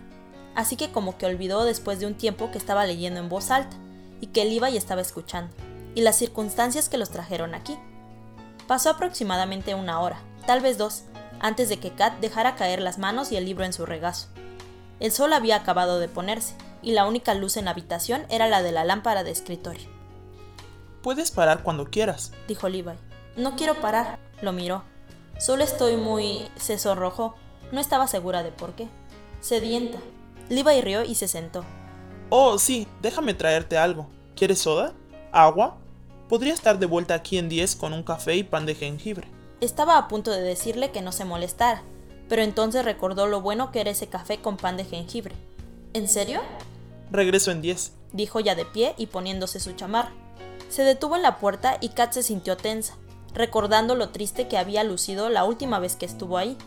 así 0.56 0.78
que 0.78 0.94
como 0.94 1.18
que 1.18 1.26
olvidó 1.26 1.66
después 1.66 2.00
de 2.00 2.06
un 2.06 2.16
tiempo 2.16 2.52
que 2.52 2.58
estaba 2.58 2.86
leyendo 2.86 3.20
en 3.20 3.28
voz 3.28 3.52
alta 3.52 3.76
y 4.22 4.28
que 4.28 4.46
y 4.46 4.78
estaba 4.78 5.02
escuchando, 5.02 5.54
y 5.96 6.02
las 6.02 6.18
circunstancias 6.18 6.90
que 6.90 6.98
los 6.98 7.10
trajeron 7.10 7.56
aquí. 7.56 7.78
Pasó 8.68 8.90
aproximadamente 8.90 9.76
una 9.76 10.00
hora, 10.00 10.20
tal 10.48 10.62
vez 10.62 10.78
dos, 10.78 11.04
antes 11.40 11.70
de 11.70 11.78
que 11.78 11.92
Kat 11.92 12.20
dejara 12.20 12.56
caer 12.56 12.82
las 12.82 12.98
manos 12.98 13.32
y 13.32 13.38
el 13.38 13.46
libro 13.46 13.66
en 13.66 13.74
su 13.74 13.86
regazo. 13.86 14.28
El 15.00 15.12
sol 15.12 15.34
había 15.34 15.58
acabado 15.58 16.00
de 16.00 16.08
ponerse, 16.08 16.56
y 16.82 16.92
la 16.92 17.06
única 17.06 17.34
luz 17.34 17.58
en 17.58 17.66
la 17.66 17.72
habitación 17.72 18.26
era 18.30 18.48
la 18.48 18.62
de 18.62 18.72
la 18.72 18.84
lámpara 18.84 19.24
de 19.24 19.32
escritorio. 19.32 19.88
Puedes 21.02 21.32
parar 21.32 21.64
cuando 21.64 21.86
quieras, 21.86 22.32
dijo 22.48 22.70
Levi. 22.70 22.94
No 23.36 23.56
quiero 23.56 23.76
parar, 23.76 24.20
lo 24.42 24.54
miró. 24.54 24.84
Solo 25.38 25.64
estoy 25.64 25.98
muy... 25.98 26.48
se 26.56 26.78
sonrojó. 26.78 27.36
No 27.72 27.82
estaba 27.82 28.08
segura 28.08 28.44
de 28.44 28.52
por 28.52 28.74
qué. 28.74 28.88
Sedienta. 29.42 29.98
Levi 30.50 30.82
rió 30.82 31.04
y 31.04 31.16
se 31.16 31.28
sentó. 31.28 31.66
Oh, 32.30 32.58
sí, 32.58 32.88
déjame 33.02 33.34
traerte 33.34 33.78
algo. 33.78 34.08
¿Quieres 34.36 34.60
soda? 34.60 34.94
¿Agua? 35.32 35.78
Podría 36.30 36.54
estar 36.54 36.80
de 36.80 36.86
vuelta 36.86 37.14
aquí 37.14 37.38
en 37.38 37.50
10 37.50 37.76
con 37.76 37.94
un 37.94 38.04
café 38.04 38.36
y 38.36 38.44
pan 38.44 38.66
de 38.66 38.76
jengibre. 38.76 39.28
Estaba 39.62 39.98
a 39.98 40.08
punto 40.08 40.32
de 40.32 40.42
decirle 40.42 40.92
que 40.92 41.02
no 41.02 41.12
se 41.12 41.26
molestara, 41.26 41.84
pero 42.30 42.42
entonces 42.42 42.86
recordó 42.86 43.28
lo 43.28 43.42
bueno 43.42 43.72
que 43.72 43.82
era 43.82 43.92
ese 43.92 44.08
café 44.08 44.40
con 44.40 44.58
pan 44.58 44.78
de 44.78 44.86
jengibre. 44.86 45.36
¿En 45.94 46.08
serio? 46.08 46.42
Regreso 47.12 47.52
en 47.52 47.62
10, 47.62 47.94
dijo 48.14 48.40
ya 48.40 48.56
de 48.56 48.66
pie 48.66 48.96
y 48.98 49.08
poniéndose 49.08 49.60
su 49.60 49.74
chamarra. 49.74 50.12
Se 50.70 50.84
detuvo 50.84 51.16
en 51.16 51.22
la 51.22 51.38
puerta 51.38 51.78
y 51.82 51.90
Kat 51.90 52.14
se 52.14 52.24
sintió 52.24 52.58
tensa, 52.58 52.96
recordando 53.34 53.96
lo 53.96 54.10
triste 54.10 54.48
que 54.48 54.58
había 54.58 54.84
lucido 54.84 55.30
la 55.30 55.44
última 55.44 55.80
vez 55.80 55.96
que 55.96 56.06
estuvo 56.06 56.38
ahí. 56.38 56.58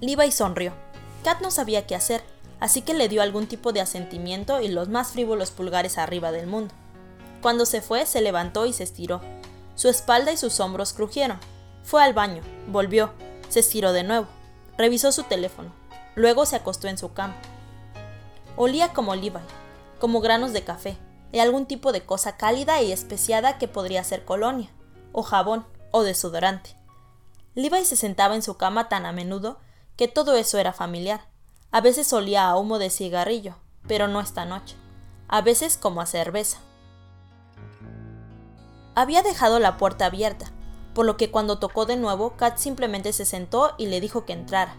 Levi 0.00 0.30
sonrió. 0.30 0.72
Kat 1.24 1.40
no 1.40 1.50
sabía 1.50 1.86
qué 1.86 1.94
hacer, 1.94 2.22
así 2.60 2.82
que 2.82 2.92
le 2.92 3.08
dio 3.08 3.22
algún 3.22 3.46
tipo 3.46 3.72
de 3.72 3.80
asentimiento 3.80 4.60
y 4.60 4.68
los 4.68 4.88
más 4.88 5.12
frívolos 5.12 5.52
pulgares 5.52 5.96
arriba 5.96 6.32
del 6.32 6.46
mundo. 6.46 6.74
Cuando 7.46 7.64
se 7.64 7.80
fue, 7.80 8.06
se 8.06 8.22
levantó 8.22 8.66
y 8.66 8.72
se 8.72 8.82
estiró. 8.82 9.20
Su 9.76 9.88
espalda 9.88 10.32
y 10.32 10.36
sus 10.36 10.58
hombros 10.58 10.92
crujieron. 10.92 11.38
Fue 11.84 12.02
al 12.02 12.12
baño, 12.12 12.42
volvió, 12.66 13.12
se 13.48 13.60
estiró 13.60 13.92
de 13.92 14.02
nuevo, 14.02 14.26
revisó 14.76 15.12
su 15.12 15.22
teléfono, 15.22 15.70
luego 16.16 16.44
se 16.44 16.56
acostó 16.56 16.88
en 16.88 16.98
su 16.98 17.12
cama. 17.12 17.36
Olía 18.56 18.92
como 18.92 19.14
Levi, 19.14 19.38
como 20.00 20.20
granos 20.20 20.52
de 20.52 20.64
café, 20.64 20.98
y 21.30 21.38
algún 21.38 21.66
tipo 21.66 21.92
de 21.92 22.04
cosa 22.04 22.36
cálida 22.36 22.82
y 22.82 22.90
especiada 22.90 23.58
que 23.58 23.68
podría 23.68 24.02
ser 24.02 24.24
colonia, 24.24 24.70
o 25.12 25.22
jabón, 25.22 25.64
o 25.92 26.02
desodorante. 26.02 26.76
Levi 27.54 27.84
se 27.84 27.94
sentaba 27.94 28.34
en 28.34 28.42
su 28.42 28.56
cama 28.56 28.88
tan 28.88 29.06
a 29.06 29.12
menudo 29.12 29.60
que 29.94 30.08
todo 30.08 30.34
eso 30.34 30.58
era 30.58 30.72
familiar. 30.72 31.28
A 31.70 31.80
veces 31.80 32.12
olía 32.12 32.48
a 32.48 32.56
humo 32.56 32.80
de 32.80 32.90
cigarrillo, 32.90 33.54
pero 33.86 34.08
no 34.08 34.18
esta 34.18 34.46
noche. 34.46 34.74
A 35.28 35.42
veces 35.42 35.76
como 35.76 36.00
a 36.00 36.06
cerveza. 36.06 36.58
Había 38.96 39.22
dejado 39.22 39.60
la 39.60 39.76
puerta 39.76 40.06
abierta, 40.06 40.46
por 40.94 41.04
lo 41.04 41.18
que 41.18 41.30
cuando 41.30 41.58
tocó 41.58 41.84
de 41.84 41.98
nuevo, 41.98 42.30
Kat 42.38 42.56
simplemente 42.56 43.12
se 43.12 43.26
sentó 43.26 43.74
y 43.76 43.88
le 43.88 44.00
dijo 44.00 44.24
que 44.24 44.32
entrara. 44.32 44.74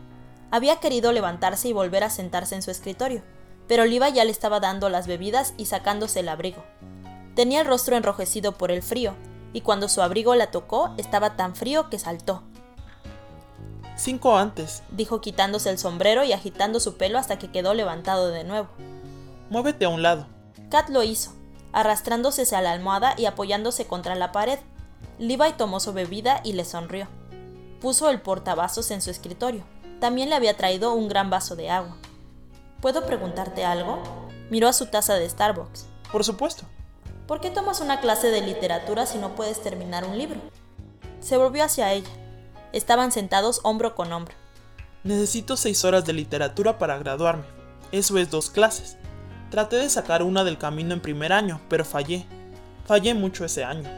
Había 0.50 0.78
querido 0.78 1.12
levantarse 1.12 1.68
y 1.68 1.74
volver 1.74 2.04
a 2.04 2.10
sentarse 2.10 2.56
en 2.56 2.64
su 2.64 2.72
escritorio, 2.72 3.22
pero 3.68 3.84
Oliva 3.84 4.10
ya 4.10 4.26
le 4.26 4.32
estaba 4.32 4.60
dando 4.60 4.90
las 4.90 5.06
bebidas 5.06 5.54
y 5.56 5.68
sacándose 5.68 6.22
el 6.22 6.30
abrigo. 6.30 6.64
Tenía 7.36 7.62
el 7.62 7.68
rostro 7.68 7.96
enrojecido 7.96 8.54
por 8.54 8.72
el 8.72 8.82
frío, 8.82 9.14
y 9.54 9.62
cuando 9.62 9.88
su 9.88 10.02
abrigo 10.02 10.34
la 10.34 10.50
tocó 10.50 10.96
estaba 10.98 11.36
tan 11.36 11.56
frío 11.56 11.92
que 11.92 12.00
saltó. 12.00 12.42
Cinco 13.98 14.36
antes, 14.36 14.82
dijo 14.90 15.22
quitándose 15.22 15.70
el 15.70 15.78
sombrero 15.78 16.24
y 16.24 16.34
agitando 16.34 16.80
su 16.80 16.98
pelo 16.98 17.20
hasta 17.20 17.38
que 17.38 17.52
quedó 17.52 17.76
levantado 17.76 18.30
de 18.30 18.44
nuevo. 18.44 18.70
Muévete 19.52 19.86
a 19.86 19.90
un 19.90 20.02
lado. 20.02 20.26
Kat 20.72 20.90
lo 20.90 21.04
hizo, 21.04 21.37
arrastrándose 21.74 22.44
hacia 22.44 22.62
la 22.62 22.72
almohada 22.72 23.14
y 23.18 23.26
apoyándose 23.26 23.86
contra 23.86 24.16
la 24.16 24.32
pared. 24.32 24.60
Levi 25.20 25.54
tomó 25.58 25.80
su 25.80 25.94
bebida 25.94 26.42
y 26.44 26.54
le 26.54 26.66
sonrió. 26.66 27.08
Puso 27.82 28.10
el 28.10 28.22
portavasos 28.22 28.92
en 28.92 29.02
su 29.02 29.12
escritorio. 29.12 29.64
También 30.00 30.30
le 30.30 30.36
había 30.36 30.58
traído 30.58 30.94
un 30.94 31.08
gran 31.08 31.30
vaso 31.30 31.56
de 31.56 31.70
agua. 31.70 31.96
¿Puedo 32.82 33.06
preguntarte 33.06 33.66
algo? 33.66 34.02
Miró 34.50 34.68
a 34.68 34.74
su 34.74 34.86
taza 34.86 35.16
de 35.16 35.30
Starbucks. 35.30 35.88
Por 36.12 36.24
supuesto. 36.24 36.64
¿Por 37.28 37.42
qué 37.42 37.50
tomas 37.50 37.82
una 37.82 38.00
clase 38.00 38.30
de 38.30 38.42
literatura 38.42 39.06
si 39.06 39.18
no 39.18 39.36
puedes 39.36 39.62
terminar 39.62 40.06
un 40.06 40.18
libro? 40.18 40.40
Se 41.20 41.38
volvió 41.38 41.64
hacia 41.64 41.92
ella. 41.92 42.10
Estaban 42.72 43.12
sentados 43.12 43.60
hombro 43.64 43.96
con 43.96 44.14
hombro. 44.14 44.36
Necesito 45.04 45.58
seis 45.58 45.84
horas 45.84 46.06
de 46.06 46.14
literatura 46.14 46.78
para 46.78 46.98
graduarme. 46.98 47.44
Eso 47.92 48.18
es 48.18 48.30
dos 48.30 48.50
clases. 48.50 48.98
Traté 49.50 49.78
de 49.78 49.90
sacar 49.90 50.24
una 50.24 50.44
del 50.44 50.58
camino 50.58 50.94
en 50.94 51.00
primer 51.00 51.32
año, 51.32 51.62
pero 51.70 51.86
fallé. 51.86 52.26
Fallé 52.86 53.14
mucho 53.14 53.46
ese 53.46 53.64
año. 53.64 53.90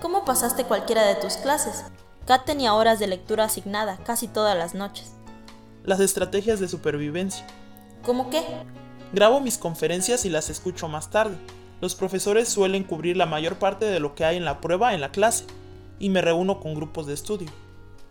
¿Cómo 0.00 0.24
pasaste 0.24 0.64
cualquiera 0.64 1.06
de 1.06 1.14
tus 1.14 1.34
clases? 1.34 1.84
Kat 2.26 2.44
tenía 2.44 2.74
horas 2.74 2.98
de 2.98 3.06
lectura 3.06 3.44
asignada 3.44 3.98
casi 4.04 4.26
todas 4.26 4.56
las 4.56 4.74
noches. 4.74 5.12
Las 5.84 6.00
estrategias 6.00 6.58
de 6.58 6.68
supervivencia. 6.68 7.46
¿Cómo 8.04 8.30
qué? 8.30 8.42
Grabo 9.12 9.40
mis 9.40 9.58
conferencias 9.58 10.24
y 10.24 10.30
las 10.30 10.50
escucho 10.50 10.88
más 10.88 11.10
tarde. 11.10 11.36
Los 11.80 11.94
profesores 11.94 12.48
suelen 12.48 12.84
cubrir 12.84 13.16
la 13.16 13.26
mayor 13.26 13.56
parte 13.56 13.84
de 13.84 14.00
lo 14.00 14.14
que 14.14 14.24
hay 14.24 14.36
en 14.36 14.44
la 14.44 14.60
prueba 14.60 14.92
en 14.92 15.00
la 15.00 15.12
clase, 15.12 15.44
y 15.98 16.10
me 16.10 16.20
reúno 16.20 16.60
con 16.60 16.74
grupos 16.74 17.06
de 17.06 17.14
estudio. 17.14 17.50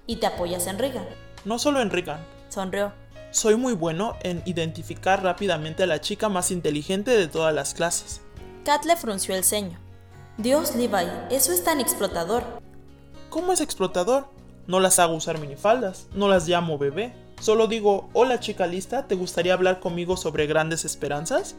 ¿Y 0.07 0.17
te 0.17 0.27
apoyas 0.27 0.65
en 0.67 0.79
Regan? 0.79 1.05
No 1.45 1.59
solo 1.59 1.81
en 1.81 1.89
Regan. 1.89 2.19
Sonrió. 2.49 2.93
Soy 3.31 3.55
muy 3.55 3.73
bueno 3.73 4.15
en 4.23 4.41
identificar 4.45 5.21
rápidamente 5.21 5.83
a 5.83 5.87
la 5.87 6.01
chica 6.01 6.29
más 6.29 6.49
inteligente 6.49 7.11
de 7.11 7.27
todas 7.27 7.53
las 7.53 7.75
clases. 7.75 8.21
Kat 8.65 8.85
le 8.85 8.95
frunció 8.95 9.35
el 9.35 9.43
ceño. 9.43 9.77
Dios, 10.37 10.75
Levi, 10.75 11.05
eso 11.29 11.51
es 11.51 11.63
tan 11.63 11.79
explotador. 11.79 12.43
¿Cómo 13.29 13.51
es 13.51 13.61
explotador? 13.61 14.27
No 14.65 14.79
las 14.79 14.97
hago 14.97 15.13
usar 15.13 15.37
minifaldas, 15.37 16.07
no 16.13 16.27
las 16.27 16.47
llamo 16.47 16.79
bebé. 16.79 17.13
Solo 17.39 17.67
digo, 17.67 18.09
hola 18.13 18.39
chica 18.39 18.65
lista, 18.65 19.07
¿te 19.07 19.13
gustaría 19.13 19.53
hablar 19.53 19.79
conmigo 19.79 20.17
sobre 20.17 20.47
grandes 20.47 20.83
esperanzas? 20.83 21.55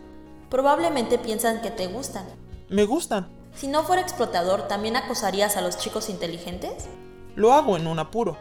Probablemente 0.48 1.18
piensan 1.18 1.62
que 1.62 1.70
te 1.70 1.86
gustan. 1.86 2.26
Me 2.68 2.84
gustan. 2.84 3.28
Si 3.54 3.68
no 3.68 3.84
fuera 3.84 4.02
explotador, 4.02 4.66
¿también 4.66 4.96
acosarías 4.96 5.56
a 5.56 5.60
los 5.60 5.78
chicos 5.78 6.08
inteligentes? 6.08 6.88
Lo 7.36 7.52
hago 7.52 7.76
en 7.76 7.86
un 7.86 8.00
apuro. 8.00 8.36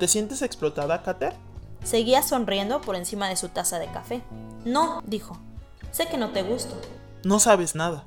¿Te 0.00 0.08
sientes 0.08 0.42
explotada, 0.42 1.02
Kater? 1.02 1.34
Seguía 1.84 2.22
sonriendo 2.22 2.80
por 2.80 2.96
encima 2.96 3.28
de 3.28 3.36
su 3.36 3.50
taza 3.50 3.78
de 3.78 3.86
café. 3.86 4.22
No, 4.64 5.02
dijo. 5.06 5.38
Sé 5.92 6.08
que 6.08 6.16
no 6.16 6.30
te 6.30 6.42
gusto. 6.42 6.74
No 7.22 7.38
sabes 7.38 7.74
nada. 7.74 8.04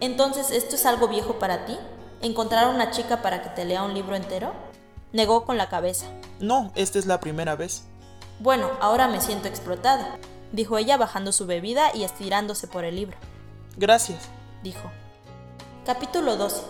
Entonces, 0.00 0.50
¿esto 0.50 0.76
es 0.76 0.86
algo 0.86 1.08
viejo 1.08 1.38
para 1.38 1.64
ti? 1.64 1.76
¿Encontrar 2.20 2.64
a 2.64 2.68
una 2.68 2.90
chica 2.90 3.22
para 3.22 3.42
que 3.42 3.48
te 3.50 3.64
lea 3.64 3.82
un 3.82 3.94
libro 3.94 4.14
entero? 4.14 4.52
Negó 5.12 5.44
con 5.44 5.56
la 5.56 5.68
cabeza. 5.68 6.06
No, 6.38 6.70
esta 6.74 6.98
es 6.98 7.06
la 7.06 7.20
primera 7.20 7.56
vez. 7.56 7.84
Bueno, 8.40 8.70
ahora 8.80 9.08
me 9.08 9.20
siento 9.20 9.48
explotada, 9.48 10.18
dijo 10.52 10.76
ella 10.76 10.96
bajando 10.96 11.32
su 11.32 11.46
bebida 11.46 11.94
y 11.94 12.04
estirándose 12.04 12.66
por 12.66 12.84
el 12.84 12.96
libro. 12.96 13.16
Gracias, 13.76 14.28
dijo. 14.62 14.90
Capítulo 15.86 16.36
12. 16.36 16.62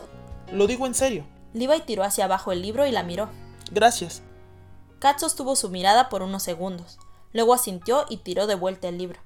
Lo 0.53 0.67
digo 0.67 0.87
en 0.87 0.95
serio. 0.95 1.25
Levi 1.53 1.81
tiró 1.81 2.05
hacia 2.05 2.27
abajo 2.27 2.53
el 2.53 2.63
libro 2.63 2.87
y 2.87 2.93
la 2.93 3.03
miró. 3.03 3.29
Gracias. 3.71 4.23
Kat 5.05 5.19
sostuvo 5.19 5.55
su 5.55 5.69
mirada 5.69 6.09
por 6.09 6.23
unos 6.23 6.43
segundos, 6.43 6.99
luego 7.35 7.53
asintió 7.53 8.07
y 8.09 8.17
tiró 8.17 8.47
de 8.47 8.55
vuelta 8.55 8.89
el 8.89 8.97
libro. 8.97 9.21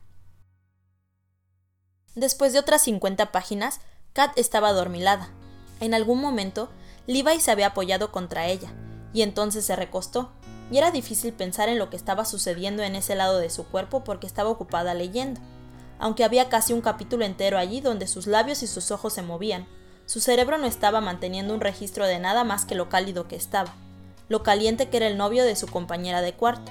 Después 2.17 2.53
de 2.53 2.59
otras 2.59 2.83
50 2.83 3.31
páginas, 3.31 3.79
Kat 4.13 4.37
estaba 4.37 4.71
adormilada. 4.71 5.31
En 5.79 5.95
algún 5.95 6.21
momento, 6.21 6.69
Levi 7.07 7.39
se 7.39 7.53
había 7.53 7.69
apoyado 7.69 8.11
contra 8.11 8.49
ella, 8.49 8.73
y 9.13 9.23
entonces 9.23 9.65
se 9.65 9.77
recostó, 9.77 10.33
y 10.69 10.79
era 10.79 10.91
difícil 10.91 11.33
pensar 11.33 11.69
en 11.69 11.79
lo 11.79 11.91
que 11.91 11.97
estaba 11.97 12.25
sucediendo 12.25 12.83
en 12.83 12.97
ese 12.97 13.15
lado 13.15 13.39
de 13.39 13.49
su 13.49 13.65
cuerpo 13.65 14.03
porque 14.03 14.27
estaba 14.27 14.51
ocupada 14.51 14.95
leyendo. 14.95 15.41
Aunque 16.01 16.25
había 16.25 16.49
casi 16.49 16.73
un 16.73 16.81
capítulo 16.81 17.25
entero 17.25 17.57
allí 17.57 17.81
donde 17.81 18.09
sus 18.09 18.27
labios 18.27 18.65
y 18.65 18.67
sus 18.67 18.91
ojos 18.91 19.13
se 19.13 19.23
movían, 19.23 19.69
su 20.07 20.19
cerebro 20.19 20.59
no 20.59 20.67
estaba 20.67 21.01
manteniendo 21.01 21.55
un 21.55 21.61
registro 21.61 22.05
de 22.05 22.19
nada 22.19 22.43
más 22.43 22.65
que 22.65 22.75
lo 22.75 22.89
cálido 22.89 23.29
que 23.29 23.37
estaba, 23.37 23.77
lo 24.29 24.43
caliente 24.43 24.89
que 24.89 24.99
era 24.99 25.07
el 25.07 25.17
novio 25.17 25.45
de 25.45 25.57
su 25.57 25.67
compañera 25.67 26.21
de 26.21 26.35
cuarto. 26.35 26.71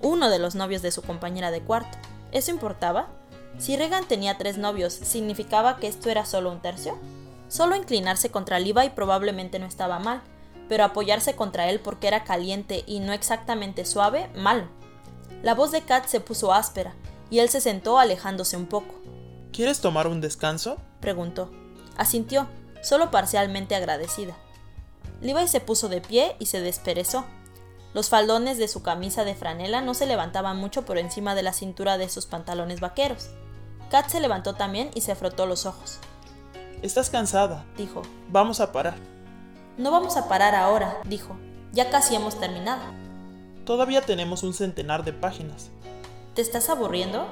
Uno 0.00 0.30
de 0.30 0.38
los 0.38 0.54
novios 0.54 0.82
de 0.82 0.90
su 0.90 1.02
compañera 1.02 1.50
de 1.50 1.60
cuarto. 1.60 1.98
¿Eso 2.32 2.50
importaba? 2.50 3.08
Si 3.58 3.76
Regan 3.76 4.06
tenía 4.06 4.36
tres 4.36 4.58
novios, 4.58 4.92
¿significaba 4.92 5.76
que 5.76 5.86
esto 5.86 6.10
era 6.10 6.24
solo 6.24 6.50
un 6.50 6.60
tercio? 6.60 6.98
Solo 7.48 7.76
inclinarse 7.76 8.30
contra 8.30 8.58
Levi 8.58 8.90
probablemente 8.90 9.58
no 9.58 9.66
estaba 9.66 9.98
mal, 9.98 10.22
pero 10.68 10.84
apoyarse 10.84 11.36
contra 11.36 11.68
él 11.68 11.80
porque 11.80 12.08
era 12.08 12.24
caliente 12.24 12.82
y 12.86 13.00
no 13.00 13.12
exactamente 13.12 13.84
suave, 13.84 14.28
mal. 14.34 14.68
La 15.42 15.54
voz 15.54 15.70
de 15.70 15.82
Kat 15.82 16.06
se 16.06 16.20
puso 16.20 16.52
áspera, 16.52 16.94
y 17.30 17.38
él 17.38 17.48
se 17.48 17.60
sentó 17.60 17.98
alejándose 17.98 18.56
un 18.56 18.66
poco. 18.66 18.94
¿Quieres 19.52 19.80
tomar 19.80 20.08
un 20.08 20.20
descanso? 20.20 20.78
preguntó. 21.00 21.50
Asintió, 21.96 22.48
solo 22.82 23.10
parcialmente 23.10 23.76
agradecida. 23.76 24.34
Levi 25.24 25.48
se 25.48 25.60
puso 25.60 25.88
de 25.88 26.02
pie 26.02 26.36
y 26.38 26.46
se 26.46 26.60
desperezó. 26.60 27.24
Los 27.94 28.10
faldones 28.10 28.58
de 28.58 28.68
su 28.68 28.82
camisa 28.82 29.24
de 29.24 29.34
franela 29.34 29.80
no 29.80 29.94
se 29.94 30.04
levantaban 30.04 30.58
mucho 30.58 30.84
por 30.84 30.98
encima 30.98 31.34
de 31.34 31.42
la 31.42 31.54
cintura 31.54 31.96
de 31.96 32.10
sus 32.10 32.26
pantalones 32.26 32.80
vaqueros. 32.80 33.30
Kat 33.90 34.10
se 34.10 34.20
levantó 34.20 34.54
también 34.54 34.90
y 34.94 35.00
se 35.00 35.14
frotó 35.14 35.46
los 35.46 35.64
ojos. 35.64 35.98
Estás 36.82 37.08
cansada, 37.08 37.64
dijo. 37.78 38.02
Vamos 38.28 38.60
a 38.60 38.70
parar. 38.70 38.96
No 39.78 39.90
vamos 39.90 40.18
a 40.18 40.28
parar 40.28 40.54
ahora, 40.54 40.98
dijo. 41.06 41.34
Ya 41.72 41.88
casi 41.88 42.14
hemos 42.14 42.38
terminado. 42.38 42.82
Todavía 43.64 44.02
tenemos 44.02 44.42
un 44.42 44.52
centenar 44.52 45.04
de 45.04 45.14
páginas. 45.14 45.70
¿Te 46.34 46.42
estás 46.42 46.68
aburriendo? 46.68 47.26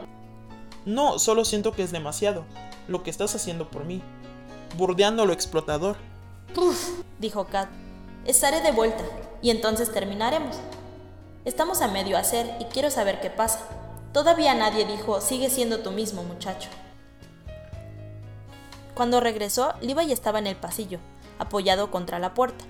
No, 0.86 1.18
solo 1.18 1.44
siento 1.44 1.72
que 1.72 1.82
es 1.82 1.92
demasiado. 1.92 2.46
Lo 2.88 3.02
que 3.02 3.10
estás 3.10 3.34
haciendo 3.34 3.70
por 3.70 3.84
mí. 3.84 4.00
Burdeando 4.78 5.26
lo 5.26 5.34
explotador. 5.34 5.96
Puf, 6.54 6.88
dijo 7.18 7.44
Kat. 7.48 7.81
Estaré 8.24 8.60
de 8.60 8.70
vuelta, 8.70 9.02
y 9.42 9.50
entonces 9.50 9.92
terminaremos. 9.92 10.56
Estamos 11.44 11.82
a 11.82 11.88
medio 11.88 12.16
hacer 12.16 12.54
y 12.60 12.66
quiero 12.66 12.88
saber 12.88 13.20
qué 13.20 13.30
pasa. 13.30 13.58
Todavía 14.12 14.54
nadie 14.54 14.84
dijo, 14.84 15.20
sigue 15.20 15.50
siendo 15.50 15.80
tú 15.80 15.90
mismo, 15.90 16.22
muchacho. 16.22 16.68
Cuando 18.94 19.18
regresó, 19.18 19.74
Levi 19.80 20.12
estaba 20.12 20.38
en 20.38 20.46
el 20.46 20.54
pasillo, 20.54 21.00
apoyado 21.40 21.90
contra 21.90 22.20
la 22.20 22.32
puerta. 22.32 22.64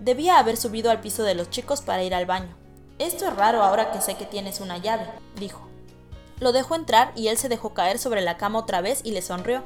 Debía 0.00 0.38
haber 0.38 0.56
subido 0.56 0.90
al 0.90 1.00
piso 1.02 1.22
de 1.22 1.34
los 1.34 1.50
chicos 1.50 1.82
para 1.82 2.02
ir 2.02 2.14
al 2.14 2.24
baño. 2.24 2.56
Esto 2.98 3.26
es 3.26 3.36
raro 3.36 3.62
ahora 3.62 3.90
que 3.90 4.00
sé 4.00 4.14
que 4.14 4.24
tienes 4.24 4.58
una 4.60 4.78
llave, 4.78 5.06
dijo. 5.38 5.68
Lo 6.40 6.52
dejó 6.52 6.76
entrar 6.76 7.12
y 7.14 7.28
él 7.28 7.36
se 7.36 7.50
dejó 7.50 7.74
caer 7.74 7.98
sobre 7.98 8.22
la 8.22 8.38
cama 8.38 8.60
otra 8.60 8.80
vez 8.80 9.02
y 9.04 9.10
le 9.10 9.20
sonrió. 9.20 9.62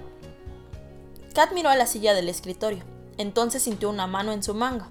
Kat 1.32 1.52
miró 1.52 1.68
a 1.68 1.76
la 1.76 1.86
silla 1.86 2.12
del 2.12 2.28
escritorio. 2.28 2.82
Entonces 3.18 3.62
sintió 3.62 3.88
una 3.88 4.08
mano 4.08 4.32
en 4.32 4.42
su 4.42 4.54
manga. 4.54 4.88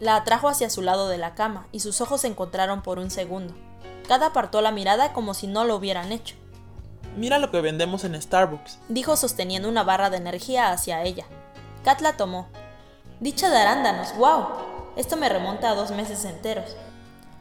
La 0.00 0.16
atrajo 0.16 0.48
hacia 0.48 0.70
su 0.70 0.82
lado 0.82 1.08
de 1.08 1.18
la 1.18 1.34
cama 1.34 1.68
y 1.70 1.80
sus 1.80 2.00
ojos 2.00 2.22
se 2.22 2.26
encontraron 2.26 2.82
por 2.82 2.98
un 2.98 3.10
segundo. 3.10 3.54
Kat 4.08 4.22
apartó 4.22 4.60
la 4.60 4.72
mirada 4.72 5.12
como 5.12 5.34
si 5.34 5.46
no 5.46 5.64
lo 5.64 5.76
hubieran 5.76 6.12
hecho. 6.12 6.34
Mira 7.16 7.38
lo 7.38 7.50
que 7.50 7.60
vendemos 7.60 8.04
en 8.04 8.20
Starbucks, 8.20 8.78
dijo 8.88 9.16
sosteniendo 9.16 9.68
una 9.68 9.84
barra 9.84 10.10
de 10.10 10.16
energía 10.16 10.72
hacia 10.72 11.02
ella. 11.02 11.24
Kat 11.84 12.00
la 12.00 12.16
tomó. 12.16 12.48
Dicha 13.20 13.48
de 13.48 13.56
arándanos, 13.56 14.16
wow. 14.16 14.46
Esto 14.96 15.16
me 15.16 15.28
remonta 15.28 15.70
a 15.70 15.74
dos 15.74 15.92
meses 15.92 16.24
enteros. 16.24 16.76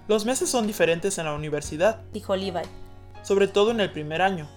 Los 0.07 0.25
meses 0.25 0.49
son 0.49 0.67
diferentes 0.67 1.17
en 1.17 1.25
la 1.25 1.33
universidad, 1.33 2.01
dijo 2.11 2.35
Levi. 2.35 2.61
Sobre 3.23 3.47
todo 3.47 3.71
en 3.71 3.79
el 3.79 3.91
primer 3.91 4.21
año. 4.21 4.47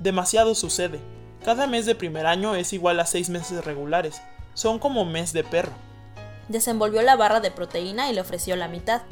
Demasiado 0.00 0.54
sucede. 0.54 0.98
Cada 1.44 1.66
mes 1.66 1.86
de 1.86 1.94
primer 1.94 2.26
año 2.26 2.54
es 2.54 2.72
igual 2.72 2.98
a 3.00 3.06
seis 3.06 3.28
meses 3.28 3.64
regulares. 3.64 4.22
Son 4.54 4.78
como 4.78 5.04
mes 5.04 5.32
de 5.32 5.44
perro. 5.44 5.72
Desenvolvió 6.48 7.02
la 7.02 7.16
barra 7.16 7.40
de 7.40 7.50
proteína 7.50 8.10
y 8.10 8.14
le 8.14 8.20
ofreció 8.20 8.56
la 8.56 8.68
mitad. 8.68 9.02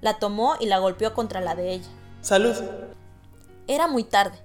La 0.00 0.18
tomó 0.18 0.56
y 0.60 0.66
la 0.66 0.78
golpeó 0.78 1.14
contra 1.14 1.40
la 1.40 1.54
de 1.54 1.72
ella. 1.72 1.88
Salud. 2.20 2.54
Era 3.66 3.88
muy 3.88 4.04
tarde, 4.04 4.38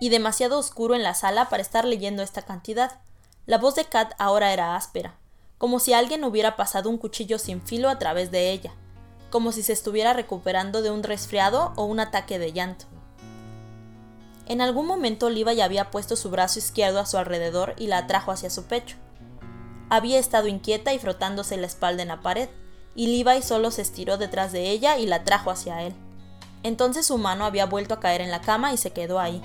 y 0.00 0.08
demasiado 0.08 0.58
oscuro 0.58 0.94
en 0.94 1.02
la 1.02 1.14
sala 1.14 1.48
para 1.48 1.62
estar 1.62 1.84
leyendo 1.84 2.22
esta 2.22 2.42
cantidad. 2.42 3.00
La 3.46 3.58
voz 3.58 3.74
de 3.74 3.84
Kat 3.84 4.14
ahora 4.18 4.52
era 4.52 4.76
áspera, 4.76 5.14
como 5.58 5.78
si 5.78 5.92
alguien 5.92 6.24
hubiera 6.24 6.56
pasado 6.56 6.90
un 6.90 6.98
cuchillo 6.98 7.38
sin 7.38 7.62
filo 7.62 7.88
a 7.88 7.98
través 7.98 8.30
de 8.30 8.50
ella, 8.50 8.72
como 9.30 9.52
si 9.52 9.62
se 9.62 9.72
estuviera 9.72 10.12
recuperando 10.12 10.82
de 10.82 10.90
un 10.90 11.02
resfriado 11.02 11.72
o 11.76 11.84
un 11.84 12.00
ataque 12.00 12.38
de 12.38 12.52
llanto. 12.52 12.86
En 14.46 14.60
algún 14.60 14.86
momento 14.86 15.30
Levi 15.30 15.60
había 15.60 15.90
puesto 15.90 16.16
su 16.16 16.30
brazo 16.30 16.58
izquierdo 16.58 16.98
a 16.98 17.06
su 17.06 17.16
alrededor 17.16 17.74
y 17.78 17.86
la 17.86 17.98
atrajo 17.98 18.32
hacia 18.32 18.50
su 18.50 18.64
pecho. 18.64 18.96
Había 19.92 20.18
estado 20.18 20.48
inquieta 20.48 20.94
y 20.94 20.98
frotándose 20.98 21.58
la 21.58 21.66
espalda 21.66 22.00
en 22.00 22.08
la 22.08 22.22
pared, 22.22 22.48
y 22.94 23.08
Levi 23.08 23.42
solo 23.42 23.70
se 23.70 23.82
estiró 23.82 24.16
detrás 24.16 24.50
de 24.50 24.70
ella 24.70 24.96
y 24.96 25.04
la 25.04 25.22
trajo 25.22 25.50
hacia 25.50 25.82
él. 25.82 25.92
Entonces 26.62 27.04
su 27.04 27.18
mano 27.18 27.44
había 27.44 27.66
vuelto 27.66 27.92
a 27.92 28.00
caer 28.00 28.22
en 28.22 28.30
la 28.30 28.40
cama 28.40 28.72
y 28.72 28.78
se 28.78 28.92
quedó 28.92 29.20
ahí, 29.20 29.42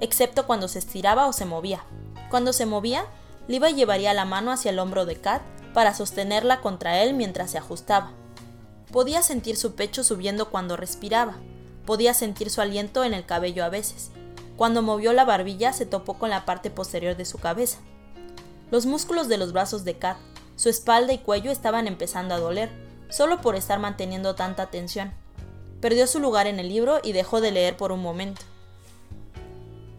excepto 0.00 0.44
cuando 0.44 0.66
se 0.66 0.80
estiraba 0.80 1.28
o 1.28 1.32
se 1.32 1.44
movía. 1.44 1.84
Cuando 2.30 2.52
se 2.52 2.66
movía, 2.66 3.06
Levi 3.46 3.74
llevaría 3.74 4.12
la 4.12 4.24
mano 4.24 4.50
hacia 4.50 4.72
el 4.72 4.80
hombro 4.80 5.06
de 5.06 5.20
Kat 5.20 5.42
para 5.72 5.94
sostenerla 5.94 6.60
contra 6.62 7.00
él 7.04 7.14
mientras 7.14 7.52
se 7.52 7.58
ajustaba. 7.58 8.10
Podía 8.90 9.22
sentir 9.22 9.56
su 9.56 9.76
pecho 9.76 10.02
subiendo 10.02 10.50
cuando 10.50 10.76
respiraba, 10.76 11.36
podía 11.86 12.12
sentir 12.12 12.50
su 12.50 12.60
aliento 12.60 13.04
en 13.04 13.14
el 13.14 13.24
cabello 13.24 13.64
a 13.64 13.68
veces. 13.68 14.10
Cuando 14.56 14.82
movió 14.82 15.12
la 15.12 15.24
barbilla 15.24 15.72
se 15.72 15.86
topó 15.86 16.14
con 16.14 16.30
la 16.30 16.44
parte 16.44 16.72
posterior 16.72 17.16
de 17.16 17.24
su 17.24 17.38
cabeza. 17.38 17.78
Los 18.70 18.84
músculos 18.84 19.28
de 19.28 19.38
los 19.38 19.52
brazos 19.52 19.84
de 19.84 19.96
Kat, 19.96 20.16
su 20.56 20.68
espalda 20.68 21.12
y 21.12 21.18
cuello 21.18 21.50
estaban 21.50 21.86
empezando 21.86 22.34
a 22.34 22.38
doler, 22.38 22.70
solo 23.10 23.40
por 23.40 23.54
estar 23.54 23.78
manteniendo 23.78 24.34
tanta 24.34 24.70
tensión. 24.70 25.12
Perdió 25.80 26.06
su 26.06 26.18
lugar 26.18 26.46
en 26.46 26.58
el 26.58 26.68
libro 26.68 26.98
y 27.02 27.12
dejó 27.12 27.40
de 27.40 27.52
leer 27.52 27.76
por 27.76 27.92
un 27.92 28.00
momento. 28.00 28.42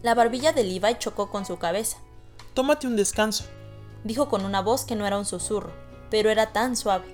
La 0.02 0.14
barbilla 0.14 0.52
de 0.52 0.64
Levi 0.64 0.98
chocó 0.98 1.30
con 1.30 1.46
su 1.46 1.58
cabeza. 1.58 1.98
Tómate 2.54 2.86
un 2.86 2.96
descanso, 2.96 3.44
dijo 4.04 4.28
con 4.28 4.44
una 4.44 4.60
voz 4.60 4.84
que 4.84 4.96
no 4.96 5.06
era 5.06 5.18
un 5.18 5.24
susurro, 5.24 5.72
pero 6.10 6.28
era 6.28 6.52
tan 6.52 6.76
suave. 6.76 7.06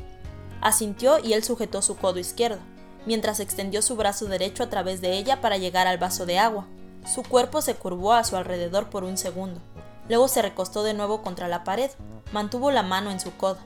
Asintió 0.61 1.19
y 1.19 1.35
él 1.35 1.45
sujetó 1.45 1.83
su 1.83 1.97
codo 1.97 2.19
izquierdo, 2.19 2.59
mientras 3.07 3.39
extendió 3.39 3.81
su 3.83 3.95
brazo 3.97 4.27
derecho 4.27 4.63
a 4.63 4.71
través 4.71 5.01
de 5.01 5.17
ella 5.19 5.41
para 5.41 5.59
llegar 5.59 5.87
al 5.87 5.99
vaso 5.99 6.27
de 6.27 6.39
agua. 6.39 6.67
Su 7.07 7.23
cuerpo 7.23 7.61
se 7.61 7.75
curvó 7.75 8.15
a 8.15 8.25
su 8.25 8.37
alrededor 8.37 8.91
por 8.91 9.05
un 9.05 9.19
segundo. 9.19 9.61
Luego 10.09 10.29
se 10.29 10.43
recostó 10.43 10.83
de 10.83 10.95
nuevo 10.95 11.23
contra 11.23 11.49
la 11.49 11.65
pared, 11.65 11.91
mantuvo 12.33 12.71
la 12.71 12.83
mano 12.83 13.11
en 13.11 13.21
su 13.21 13.37
codo. 13.37 13.59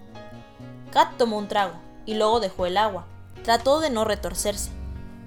Kat 0.93 1.17
tomó 1.17 1.39
un 1.39 1.49
trago 1.49 1.75
y 2.07 2.15
luego 2.15 2.41
dejó 2.41 2.67
el 2.67 2.77
agua. 2.77 3.07
Trató 3.43 3.81
de 3.81 3.91
no 3.91 4.05
retorcerse, 4.05 4.71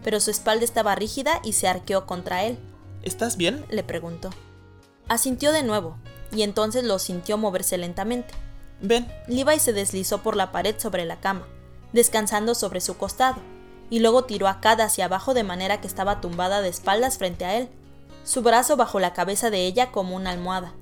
pero 0.03 0.19
su 0.19 0.31
espalda 0.31 0.65
estaba 0.65 0.95
rígida 0.95 1.39
y 1.43 1.53
se 1.53 1.67
arqueó 1.67 2.05
contra 2.05 2.43
él. 2.43 2.59
¿Estás 3.03 3.37
bien? 3.37 3.65
le 3.69 3.83
preguntó. 3.83 4.29
Asintió 5.07 5.51
de 5.51 5.63
nuevo, 5.63 5.97
y 6.31 6.43
entonces 6.43 6.83
lo 6.83 6.99
sintió 6.99 7.37
moverse 7.37 7.77
lentamente. 7.77 8.33
Ven. 8.81 9.11
Levi 9.27 9.59
se 9.59 9.73
deslizó 9.73 10.21
por 10.23 10.35
la 10.35 10.51
pared 10.51 10.79
sobre 10.79 11.05
la 11.05 11.19
cama 11.19 11.45
descansando 11.93 12.55
sobre 12.55 12.81
su 12.81 12.97
costado, 12.97 13.37
y 13.89 13.99
luego 13.99 14.23
tiró 14.23 14.47
a 14.47 14.61
Kat 14.61 14.79
hacia 14.79 15.05
abajo 15.05 15.33
de 15.33 15.43
manera 15.43 15.81
que 15.81 15.87
estaba 15.87 16.21
tumbada 16.21 16.61
de 16.61 16.69
espaldas 16.69 17.17
frente 17.17 17.45
a 17.45 17.57
él, 17.57 17.69
su 18.23 18.41
brazo 18.41 18.77
bajo 18.77 18.99
la 18.99 19.13
cabeza 19.13 19.49
de 19.49 19.65
ella 19.65 19.91
como 19.91 20.15
una 20.15 20.29
almohada. 20.29 20.73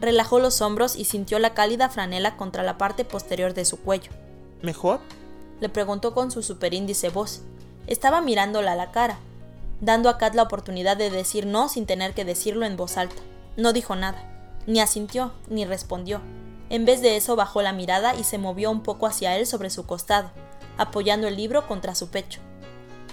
Relajó 0.00 0.38
los 0.38 0.60
hombros 0.60 0.96
y 0.96 1.04
sintió 1.04 1.38
la 1.38 1.54
cálida 1.54 1.88
franela 1.88 2.36
contra 2.36 2.62
la 2.62 2.78
parte 2.78 3.04
posterior 3.04 3.54
de 3.54 3.64
su 3.64 3.80
cuello. 3.80 4.12
¿Mejor? 4.62 5.00
Le 5.60 5.68
preguntó 5.68 6.14
con 6.14 6.30
su 6.30 6.42
superíndice 6.42 7.08
voz. 7.08 7.42
Estaba 7.86 8.20
mirándola 8.20 8.72
a 8.72 8.76
la 8.76 8.92
cara, 8.92 9.18
dando 9.80 10.08
a 10.08 10.18
Kat 10.18 10.34
la 10.34 10.44
oportunidad 10.44 10.96
de 10.96 11.10
decir 11.10 11.46
no 11.46 11.68
sin 11.68 11.86
tener 11.86 12.14
que 12.14 12.24
decirlo 12.24 12.64
en 12.64 12.76
voz 12.76 12.96
alta. 12.96 13.20
No 13.56 13.72
dijo 13.72 13.96
nada, 13.96 14.22
ni 14.66 14.80
asintió, 14.80 15.32
ni 15.48 15.64
respondió. 15.64 16.20
En 16.70 16.84
vez 16.84 17.00
de 17.00 17.16
eso 17.16 17.34
bajó 17.34 17.62
la 17.62 17.72
mirada 17.72 18.14
y 18.14 18.24
se 18.24 18.38
movió 18.38 18.70
un 18.70 18.82
poco 18.82 19.06
hacia 19.06 19.36
él 19.36 19.46
sobre 19.46 19.70
su 19.70 19.86
costado, 19.86 20.30
apoyando 20.76 21.26
el 21.26 21.36
libro 21.36 21.66
contra 21.66 21.94
su 21.94 22.08
pecho. 22.08 22.40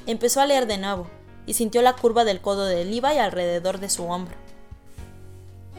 Empezó 0.06 0.42
a 0.42 0.46
leer 0.46 0.68
de 0.68 0.78
nuevo, 0.78 1.08
y 1.48 1.54
sintió 1.54 1.82
la 1.82 1.94
curva 1.94 2.26
del 2.26 2.42
codo 2.42 2.66
de 2.66 2.86
Levi 2.86 3.18
alrededor 3.18 3.80
de 3.80 3.90
su 3.90 4.06
hombro. 4.06 4.36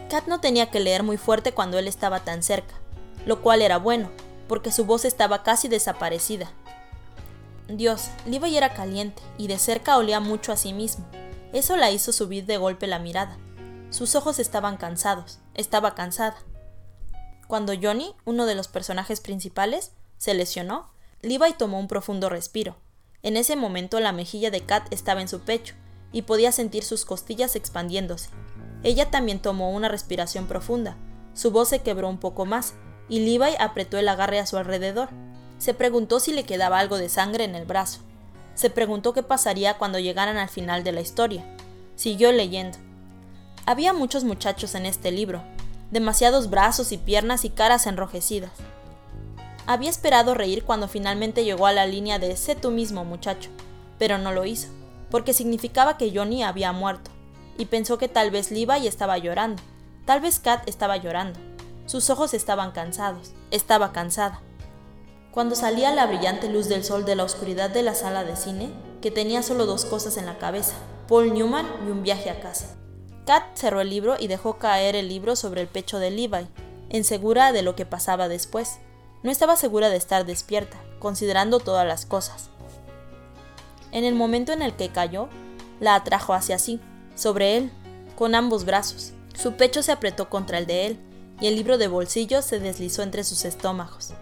Kat 0.09 0.27
no 0.27 0.41
tenía 0.41 0.71
que 0.71 0.81
leer 0.81 1.03
muy 1.03 1.17
fuerte 1.17 1.53
cuando 1.53 1.79
él 1.79 1.89
estaba 1.89 2.21
tan 2.21 2.43
cerca, 2.43 2.75
lo 3.25 3.43
cual 3.43 3.63
era 3.63 3.79
bueno, 3.79 4.11
porque 4.49 4.71
su 4.71 4.85
voz 4.85 5.05
estaba 5.05 5.43
casi 5.43 5.69
desaparecida. 5.69 6.53
Dios, 7.69 8.11
Levi 8.27 8.57
era 8.57 8.75
caliente 8.75 9.23
y 9.39 9.49
de 9.49 9.59
cerca 9.59 9.97
olía 9.97 10.21
mucho 10.21 10.53
a 10.53 10.57
sí 10.57 10.73
mismo. 10.73 11.05
Eso 11.53 11.77
la 11.77 11.91
hizo 11.91 12.13
subir 12.13 12.47
de 12.47 12.57
golpe 12.57 12.87
la 12.87 13.01
mirada. 13.01 13.37
Sus 13.91 14.15
ojos 14.15 14.39
estaban 14.39 14.77
cansados, 14.77 15.41
estaba 15.55 15.95
cansada. 15.95 16.37
Cuando 17.49 17.73
Johnny, 17.81 18.15
uno 18.25 18.47
de 18.47 18.55
los 18.55 18.69
personajes 18.69 19.21
principales, 19.21 19.93
se 20.19 20.35
lesionó, 20.35 20.91
Levi 21.23 21.55
tomó 21.59 21.81
un 21.81 21.89
profundo 21.89 22.29
respiro. 22.29 22.77
En 23.23 23.37
ese 23.37 23.57
momento 23.57 23.99
la 23.99 24.13
mejilla 24.13 24.53
de 24.53 24.61
Kat 24.61 24.93
estaba 24.93 25.21
en 25.21 25.29
su 25.29 25.41
pecho 25.41 25.75
y 26.13 26.23
podía 26.23 26.53
sentir 26.53 26.85
sus 26.85 27.05
costillas 27.05 27.57
expandiéndose. 27.57 28.31
Ella 28.83 29.11
también 29.11 29.41
tomó 29.41 29.71
una 29.71 29.89
respiración 29.89 30.47
profunda. 30.47 30.97
Su 31.35 31.51
voz 31.51 31.69
se 31.69 31.81
quebró 31.81 32.09
un 32.09 32.19
poco 32.19 32.45
más 32.45 32.75
y 33.09 33.21
Levi 33.21 33.55
apretó 33.59 33.99
el 33.99 34.09
agarre 34.09 34.39
a 34.39 34.47
su 34.47 34.57
alrededor. 34.57 35.09
Se 35.59 35.75
preguntó 35.75 36.21
si 36.21 36.33
le 36.33 36.45
quedaba 36.45 36.79
algo 36.79 36.99
de 36.99 37.09
sangre 37.09 37.45
en 37.45 37.55
el 37.55 37.65
brazo. 37.65 38.01
Se 38.55 38.71
preguntó 38.71 39.13
qué 39.13 39.23
pasaría 39.23 39.79
cuando 39.79 39.99
llegaran 39.99 40.37
al 40.37 40.49
final 40.49 40.83
de 40.85 40.93
la 40.93 41.01
historia. 41.01 41.45
Siguió 41.95 42.33
leyendo. 42.33 42.79
Había 43.67 43.93
muchos 43.93 44.25
muchachos 44.25 44.75
en 44.75 44.87
este 44.87 45.11
libro, 45.11 45.43
demasiados 45.91 46.51
brazos 46.51 46.93
y 46.93 46.99
piernas 46.99 47.45
y 47.45 47.51
caras 47.51 47.87
enrojecidas. 47.87 48.53
Había 49.67 49.91
esperado 49.91 50.35
reír 50.35 50.65
cuando 50.65 50.87
finalmente 50.87 51.45
llegó 51.45 51.67
a 51.67 51.73
la 51.73 51.87
línea 51.87 52.19
de 52.19 52.37
sé 52.37 52.55
tú 52.55 52.71
mismo, 52.71 53.05
muchacho, 53.05 53.51
pero 53.99 54.17
no 54.17 54.31
lo 54.31 54.45
hizo, 54.45 54.69
porque 55.11 55.33
significaba 55.33 55.99
que 55.99 56.13
Johnny 56.15 56.45
había 56.45 56.73
muerto, 56.73 57.11
y 57.59 57.67
pensó 57.67 57.99
que 57.99 58.09
tal 58.09 58.31
vez 58.31 58.51
Levi 58.51 58.87
estaba 58.87 59.19
llorando, 59.19 59.63
tal 60.05 60.21
vez 60.21 60.39
Kat 60.39 60.69
estaba 60.69 60.97
llorando. 60.97 61.39
Sus 61.87 62.11
ojos 62.11 62.35
estaban 62.35 62.73
cansados, 62.73 63.33
estaba 63.51 63.93
cansada. 63.93 64.41
Cuando 65.31 65.55
salía 65.55 65.95
la 65.95 66.07
brillante 66.07 66.49
luz 66.49 66.69
del 66.69 66.83
sol 66.83 67.05
de 67.05 67.15
la 67.15 67.25
oscuridad 67.25 67.71
de 67.71 67.83
la 67.83 67.95
sala 67.95 68.25
de 68.25 68.37
cine, 68.37 68.71
que 69.03 69.11
tenía 69.11 69.43
solo 69.43 69.67
dos 69.67 69.85
cosas 69.85 70.17
en 70.17 70.27
la 70.27 70.39
cabeza, 70.39 70.75
Paul 71.09 71.33
Newman 71.33 71.67
y 71.87 71.91
un 71.91 72.03
viaje 72.03 72.31
a 72.31 72.41
casa. 72.41 72.75
Kat 73.27 73.45
cerró 73.55 73.81
el 73.81 73.91
libro 73.91 74.17
y 74.19 74.29
dejó 74.29 74.59
caer 74.59 74.97
el 74.97 75.09
libro 75.09 75.37
sobre 75.37 75.61
el 75.61 75.69
pecho 75.69 75.99
de 75.99 76.11
Levi, 76.11 76.49
insegura 76.91 77.53
de 77.53 77.63
lo 77.63 77.77
que 77.77 77.87
pasaba 77.87 78.29
después. 78.29 78.79
No 79.23 79.31
estaba 79.31 79.57
segura 79.57 79.89
de 79.89 79.97
estar 79.97 80.25
despierta, 80.25 80.79
considerando 80.99 81.61
todas 81.61 81.87
las 81.87 82.07
cosas. 82.07 82.51
En 83.93 84.05
el 84.05 84.15
momento 84.15 84.53
en 84.53 84.63
el 84.63 84.75
que 84.75 84.89
cayó, 84.89 85.29
la 85.81 85.95
atrajo 85.95 86.35
hacia 86.35 86.59
sí, 86.59 86.81
sobre 87.17 87.57
él, 87.57 87.73
con 88.15 88.37
ambos 88.37 88.65
brazos. 88.65 89.13
Su 89.35 89.55
pecho 89.55 89.83
se 89.83 89.91
apretó 89.91 90.31
contra 90.31 90.59
el 90.59 90.67
de 90.67 90.87
él, 90.87 90.99
y 91.41 91.49
el 91.49 91.57
libro 91.57 91.77
de 91.77 91.89
bolsillo 91.89 92.41
se 92.43 92.61
deslizó 92.61 93.03
entre 93.03 93.25
sus 93.25 93.45
estómagos. 93.45 94.15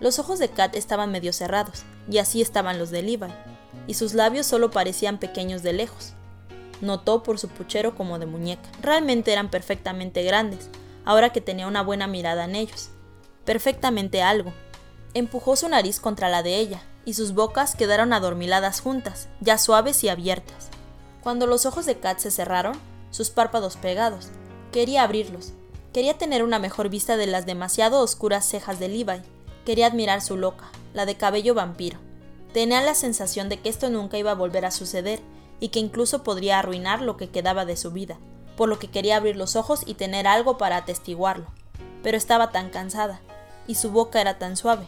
Los 0.00 0.18
ojos 0.18 0.38
de 0.38 0.48
Kat 0.48 0.74
estaban 0.74 1.12
medio 1.12 1.32
cerrados, 1.32 1.82
y 2.10 2.18
así 2.18 2.40
estaban 2.40 2.78
los 2.78 2.90
de 2.90 3.02
Levi, 3.02 3.30
y 3.86 3.94
sus 3.94 4.14
labios 4.14 4.46
solo 4.46 4.70
parecían 4.70 5.18
pequeños 5.18 5.62
de 5.62 5.74
lejos. 5.74 6.14
Notó 6.80 7.22
por 7.22 7.38
su 7.38 7.48
puchero 7.48 7.94
como 7.94 8.18
de 8.18 8.26
muñeca. 8.26 8.68
Realmente 8.80 9.32
eran 9.32 9.50
perfectamente 9.50 10.22
grandes, 10.22 10.70
ahora 11.04 11.30
que 11.30 11.40
tenía 11.40 11.66
una 11.66 11.82
buena 11.82 12.06
mirada 12.06 12.44
en 12.44 12.56
ellos, 12.56 12.90
perfectamente 13.44 14.22
algo. 14.22 14.52
Empujó 15.12 15.56
su 15.56 15.68
nariz 15.68 16.00
contra 16.00 16.28
la 16.28 16.42
de 16.42 16.56
ella, 16.56 16.82
y 17.04 17.14
sus 17.14 17.34
bocas 17.34 17.74
quedaron 17.74 18.12
adormiladas 18.12 18.80
juntas, 18.80 19.28
ya 19.40 19.58
suaves 19.58 20.02
y 20.04 20.08
abiertas. 20.08 20.70
Cuando 21.22 21.46
los 21.46 21.66
ojos 21.66 21.86
de 21.86 21.98
Kat 21.98 22.18
se 22.18 22.30
cerraron, 22.30 22.78
sus 23.10 23.30
párpados 23.30 23.76
pegados, 23.76 24.28
quería 24.72 25.02
abrirlos. 25.02 25.52
Quería 25.92 26.16
tener 26.16 26.44
una 26.44 26.58
mejor 26.58 26.88
vista 26.88 27.16
de 27.16 27.26
las 27.26 27.46
demasiado 27.46 28.00
oscuras 28.00 28.46
cejas 28.46 28.78
de 28.78 28.88
Levi. 28.88 29.22
Quería 29.66 29.86
admirar 29.86 30.22
su 30.22 30.36
loca, 30.36 30.70
la 30.94 31.04
de 31.04 31.16
cabello 31.16 31.54
vampiro. 31.54 31.98
Tenía 32.52 32.80
la 32.80 32.94
sensación 32.94 33.48
de 33.48 33.58
que 33.58 33.68
esto 33.68 33.90
nunca 33.90 34.16
iba 34.16 34.30
a 34.30 34.36
volver 34.36 34.64
a 34.64 34.70
suceder 34.70 35.20
y 35.60 35.68
que 35.68 35.78
incluso 35.78 36.22
podría 36.22 36.58
arruinar 36.58 37.02
lo 37.02 37.16
que 37.16 37.28
quedaba 37.28 37.64
de 37.64 37.76
su 37.76 37.90
vida, 37.90 38.18
por 38.56 38.68
lo 38.68 38.78
que 38.78 38.90
quería 38.90 39.16
abrir 39.16 39.36
los 39.36 39.56
ojos 39.56 39.82
y 39.84 39.94
tener 39.94 40.26
algo 40.26 40.58
para 40.58 40.78
atestiguarlo. 40.78 41.46
Pero 42.02 42.16
estaba 42.16 42.50
tan 42.50 42.70
cansada, 42.70 43.20
y 43.66 43.74
su 43.74 43.90
boca 43.90 44.20
era 44.20 44.38
tan 44.38 44.56
suave. 44.56 44.86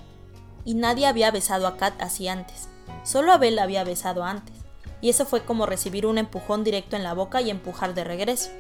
Y 0.65 0.75
nadie 0.75 1.07
había 1.07 1.31
besado 1.31 1.67
a 1.67 1.77
Kat 1.77 2.01
así 2.01 2.27
antes. 2.29 2.69
Solo 3.05 3.33
Abel 3.33 3.57
la 3.57 3.65
había 3.65 3.85
besado 3.85 4.25
antes. 4.25 4.62
Y 5.03 5.11
eso 5.11 5.27
fue 5.27 5.45
como 5.45 5.67
recibir 5.67 6.07
un 6.07 6.17
empujón 6.17 6.65
directo 6.65 6.97
en 6.97 7.03
la 7.03 7.13
boca 7.13 7.43
y 7.43 7.51
empujar 7.51 7.93
de 7.93 8.05
regreso. 8.05 8.51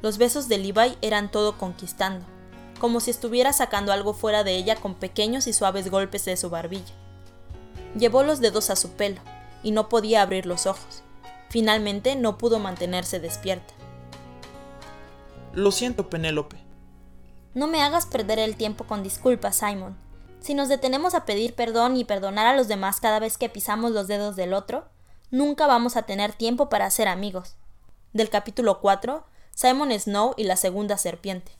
Los 0.00 0.18
besos 0.18 0.48
de 0.48 0.58
Levi 0.58 0.96
eran 1.02 1.30
todo 1.30 1.56
conquistando, 1.56 2.26
como 2.80 2.98
si 2.98 3.12
estuviera 3.12 3.52
sacando 3.52 3.92
algo 3.92 4.14
fuera 4.14 4.42
de 4.42 4.56
ella 4.56 4.74
con 4.74 4.96
pequeños 4.96 5.46
y 5.46 5.52
suaves 5.52 5.88
golpes 5.88 6.24
de 6.24 6.36
su 6.36 6.50
barbilla. 6.50 6.92
Llevó 7.96 8.24
los 8.24 8.40
dedos 8.40 8.70
a 8.70 8.74
su 8.74 8.90
pelo, 8.92 9.20
y 9.62 9.70
no 9.70 9.88
podía 9.88 10.22
abrir 10.22 10.46
los 10.46 10.66
ojos. 10.66 11.02
Finalmente 11.48 12.16
no 12.16 12.38
pudo 12.38 12.58
mantenerse 12.58 13.20
despierta. 13.20 13.74
Lo 15.52 15.70
siento, 15.70 16.08
Penélope. 16.08 16.56
No 17.54 17.66
me 17.66 17.82
hagas 17.82 18.06
perder 18.06 18.38
el 18.38 18.56
tiempo 18.56 18.84
con 18.84 19.02
disculpas, 19.02 19.56
Simon. 19.56 19.96
Si 20.40 20.54
nos 20.54 20.68
detenemos 20.68 21.14
a 21.14 21.24
pedir 21.26 21.54
perdón 21.54 21.96
y 21.96 22.04
perdonar 22.04 22.46
a 22.46 22.56
los 22.56 22.68
demás 22.68 23.00
cada 23.00 23.20
vez 23.20 23.36
que 23.36 23.50
pisamos 23.50 23.92
los 23.92 24.08
dedos 24.08 24.34
del 24.34 24.54
otro, 24.54 24.86
nunca 25.32 25.66
vamos 25.66 25.96
a 25.96 26.02
tener 26.02 26.32
tiempo 26.32 26.68
para 26.68 26.88
ser 26.90 27.08
amigos. 27.08 27.56
Del 28.12 28.28
capítulo 28.28 28.80
4, 28.80 29.24
Simon 29.50 29.90
Snow 29.98 30.34
y 30.36 30.44
la 30.44 30.56
segunda 30.56 30.96
serpiente. 30.98 31.52